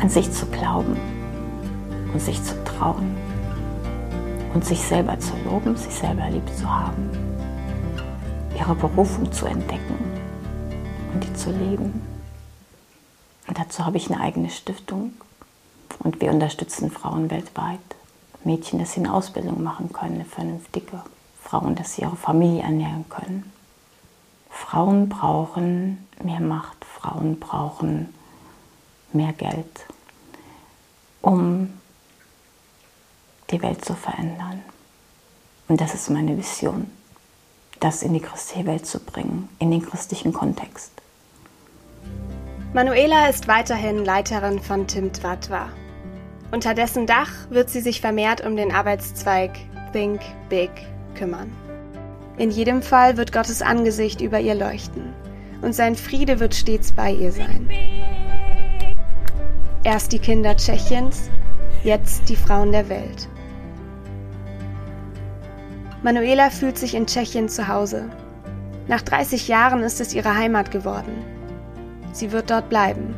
an 0.00 0.08
sich 0.08 0.30
zu 0.30 0.46
glauben 0.46 0.96
und 2.12 2.22
sich 2.22 2.40
zu 2.44 2.54
trauen 2.62 3.16
und 4.54 4.64
sich 4.64 4.80
selber 4.80 5.18
zu 5.18 5.32
loben, 5.44 5.74
sich 5.74 5.94
selber 5.94 6.30
lieb 6.30 6.48
zu 6.56 6.70
haben, 6.70 7.10
ihre 8.60 8.74
Berufung 8.74 9.32
zu 9.32 9.46
entdecken 9.46 9.96
und 11.14 11.24
die 11.24 11.32
zu 11.32 11.50
leben. 11.50 12.02
Und 13.48 13.58
dazu 13.58 13.86
habe 13.86 13.96
ich 13.96 14.10
eine 14.10 14.20
eigene 14.20 14.50
Stiftung 14.50 15.12
und 16.00 16.20
wir 16.20 16.30
unterstützen 16.30 16.90
Frauen 16.90 17.30
weltweit, 17.30 17.80
Mädchen, 18.44 18.78
dass 18.78 18.92
sie 18.92 19.00
eine 19.00 19.14
Ausbildung 19.14 19.62
machen 19.62 19.92
können, 19.92 20.16
eine 20.16 20.24
vernünftige 20.26 21.02
Frauen, 21.42 21.74
dass 21.74 21.94
sie 21.94 22.02
ihre 22.02 22.16
Familie 22.16 22.62
ernähren 22.62 23.06
können. 23.08 23.50
Frauen 24.50 25.08
brauchen 25.08 26.06
mehr 26.22 26.40
Macht, 26.40 26.84
Frauen 26.84 27.40
brauchen 27.40 28.12
mehr 29.12 29.32
Geld, 29.32 29.86
um 31.22 31.72
die 33.50 33.62
Welt 33.62 33.84
zu 33.84 33.94
verändern. 33.94 34.62
Und 35.66 35.80
das 35.80 35.94
ist 35.94 36.10
meine 36.10 36.36
Vision, 36.36 36.90
das 37.80 38.02
in 38.02 38.12
die 38.12 38.20
christliche 38.20 38.66
Welt 38.66 38.86
zu 38.86 39.00
bringen, 39.00 39.48
in 39.58 39.70
den 39.70 39.82
christlichen 39.82 40.32
Kontext. 40.32 40.92
Manuela 42.72 43.28
ist 43.28 43.48
weiterhin 43.48 44.04
Leiterin 44.04 44.60
von 44.60 44.86
Tim 44.86 45.12
Twatwa. 45.12 45.68
Unter 46.52 46.74
dessen 46.74 47.06
Dach 47.06 47.30
wird 47.48 47.70
sie 47.70 47.80
sich 47.80 48.00
vermehrt 48.00 48.44
um 48.46 48.56
den 48.56 48.70
Arbeitszweig 48.70 49.52
Think 49.92 50.20
Big 50.48 50.70
kümmern. 51.16 51.52
In 52.38 52.50
jedem 52.50 52.82
Fall 52.82 53.16
wird 53.16 53.32
Gottes 53.32 53.60
Angesicht 53.60 54.20
über 54.20 54.40
ihr 54.40 54.54
leuchten 54.54 55.12
und 55.62 55.74
sein 55.74 55.96
Friede 55.96 56.40
wird 56.40 56.54
stets 56.54 56.92
bei 56.92 57.12
ihr 57.12 57.32
sein. 57.32 57.68
Erst 59.82 60.12
die 60.12 60.18
Kinder 60.18 60.56
Tschechiens, 60.56 61.30
jetzt 61.82 62.28
die 62.28 62.36
Frauen 62.36 62.72
der 62.72 62.88
Welt. 62.88 63.28
Manuela 66.02 66.48
fühlt 66.48 66.78
sich 66.78 66.94
in 66.94 67.06
Tschechien 67.06 67.48
zu 67.48 67.68
Hause. 67.68 68.08
Nach 68.88 69.02
30 69.02 69.48
Jahren 69.48 69.82
ist 69.82 70.00
es 70.00 70.14
ihre 70.14 70.34
Heimat 70.34 70.70
geworden. 70.70 71.12
Sie 72.12 72.32
wird 72.32 72.50
dort 72.50 72.68
bleiben. 72.68 73.14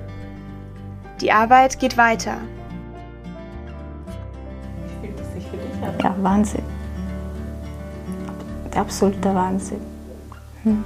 Die 1.20 1.30
Arbeit 1.30 1.78
geht 1.78 1.96
weiter. 1.96 2.38
Fühlt 5.00 5.20
es 5.20 5.32
sich 5.32 5.46
für 5.48 5.56
dich 5.56 5.82
an? 5.82 5.94
Ja, 6.02 6.16
Wahnsinn. 6.22 6.64
Der 8.74 8.80
absolute 8.80 9.34
Wahnsinn. 9.34 9.80
Hm. 10.64 10.84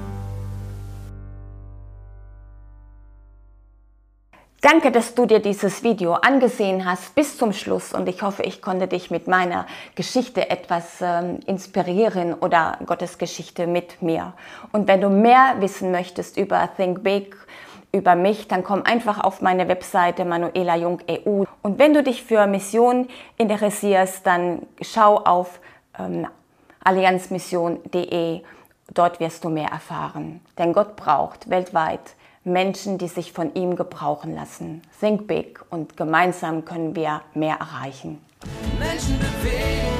Danke, 4.63 4.91
dass 4.91 5.15
du 5.15 5.27
dir 5.27 5.41
dieses 5.41 5.83
Video 5.83 6.15
angesehen 6.15 6.87
hast 6.87 7.15
bis 7.15 7.37
zum 7.37 7.53
Schluss 7.53 7.93
und 7.93 8.09
ich 8.09 8.23
hoffe, 8.23 8.43
ich 8.43 8.63
konnte 8.63 8.89
dich 8.89 9.11
mit 9.11 9.29
meiner 9.29 9.67
Geschichte 9.95 10.49
etwas 10.49 11.03
ähm, 11.03 11.41
inspirieren 11.47 12.33
oder 12.33 12.79
Gottes 12.87 13.19
Geschichte 13.19 13.67
mit 13.67 14.01
mir. 14.01 14.33
Und 14.73 14.89
wenn 14.89 15.03
du 15.03 15.11
mehr 15.11 15.57
wissen 15.61 15.91
möchtest 15.91 16.39
über 16.39 16.69
Think 16.75 17.03
Big, 17.03 17.37
über 17.93 18.15
mich, 18.17 18.49
dann 18.49 18.65
komm 18.65 18.83
einfach 18.83 19.23
auf 19.23 19.43
meine 19.43 19.69
Webseite 19.69 20.25
Manuela 20.25 20.77
Jung 20.77 21.01
EU. 21.09 21.45
Und 21.63 21.79
wenn 21.79 21.93
du 21.93 22.03
dich 22.03 22.23
für 22.23 22.47
Mission 22.47 23.09
interessierst, 23.37 24.27
dann 24.27 24.63
schau 24.81 25.19
auf 25.19 25.61
ähm, 25.99 26.27
allianzmission.de. 26.83 28.41
Dort 28.95 29.21
wirst 29.21 29.45
du 29.45 29.51
mehr 29.51 29.69
erfahren. 29.69 30.41
Denn 30.59 30.73
Gott 30.73 30.97
braucht 30.97 31.51
weltweit 31.51 32.17
Menschen, 32.47 32.97
die 32.97 33.09
sich 33.09 33.33
von 33.33 33.55
ihm 33.55 33.75
gebrauchen 33.75 34.33
lassen. 34.33 34.83
Think 35.01 35.27
big 35.27 35.61
und 35.69 35.97
gemeinsam 35.97 36.65
können 36.65 36.95
wir 36.95 37.23
mehr 37.35 37.57
erreichen. 37.57 38.25
Menschen 38.79 39.19
bewegen. 39.19 39.96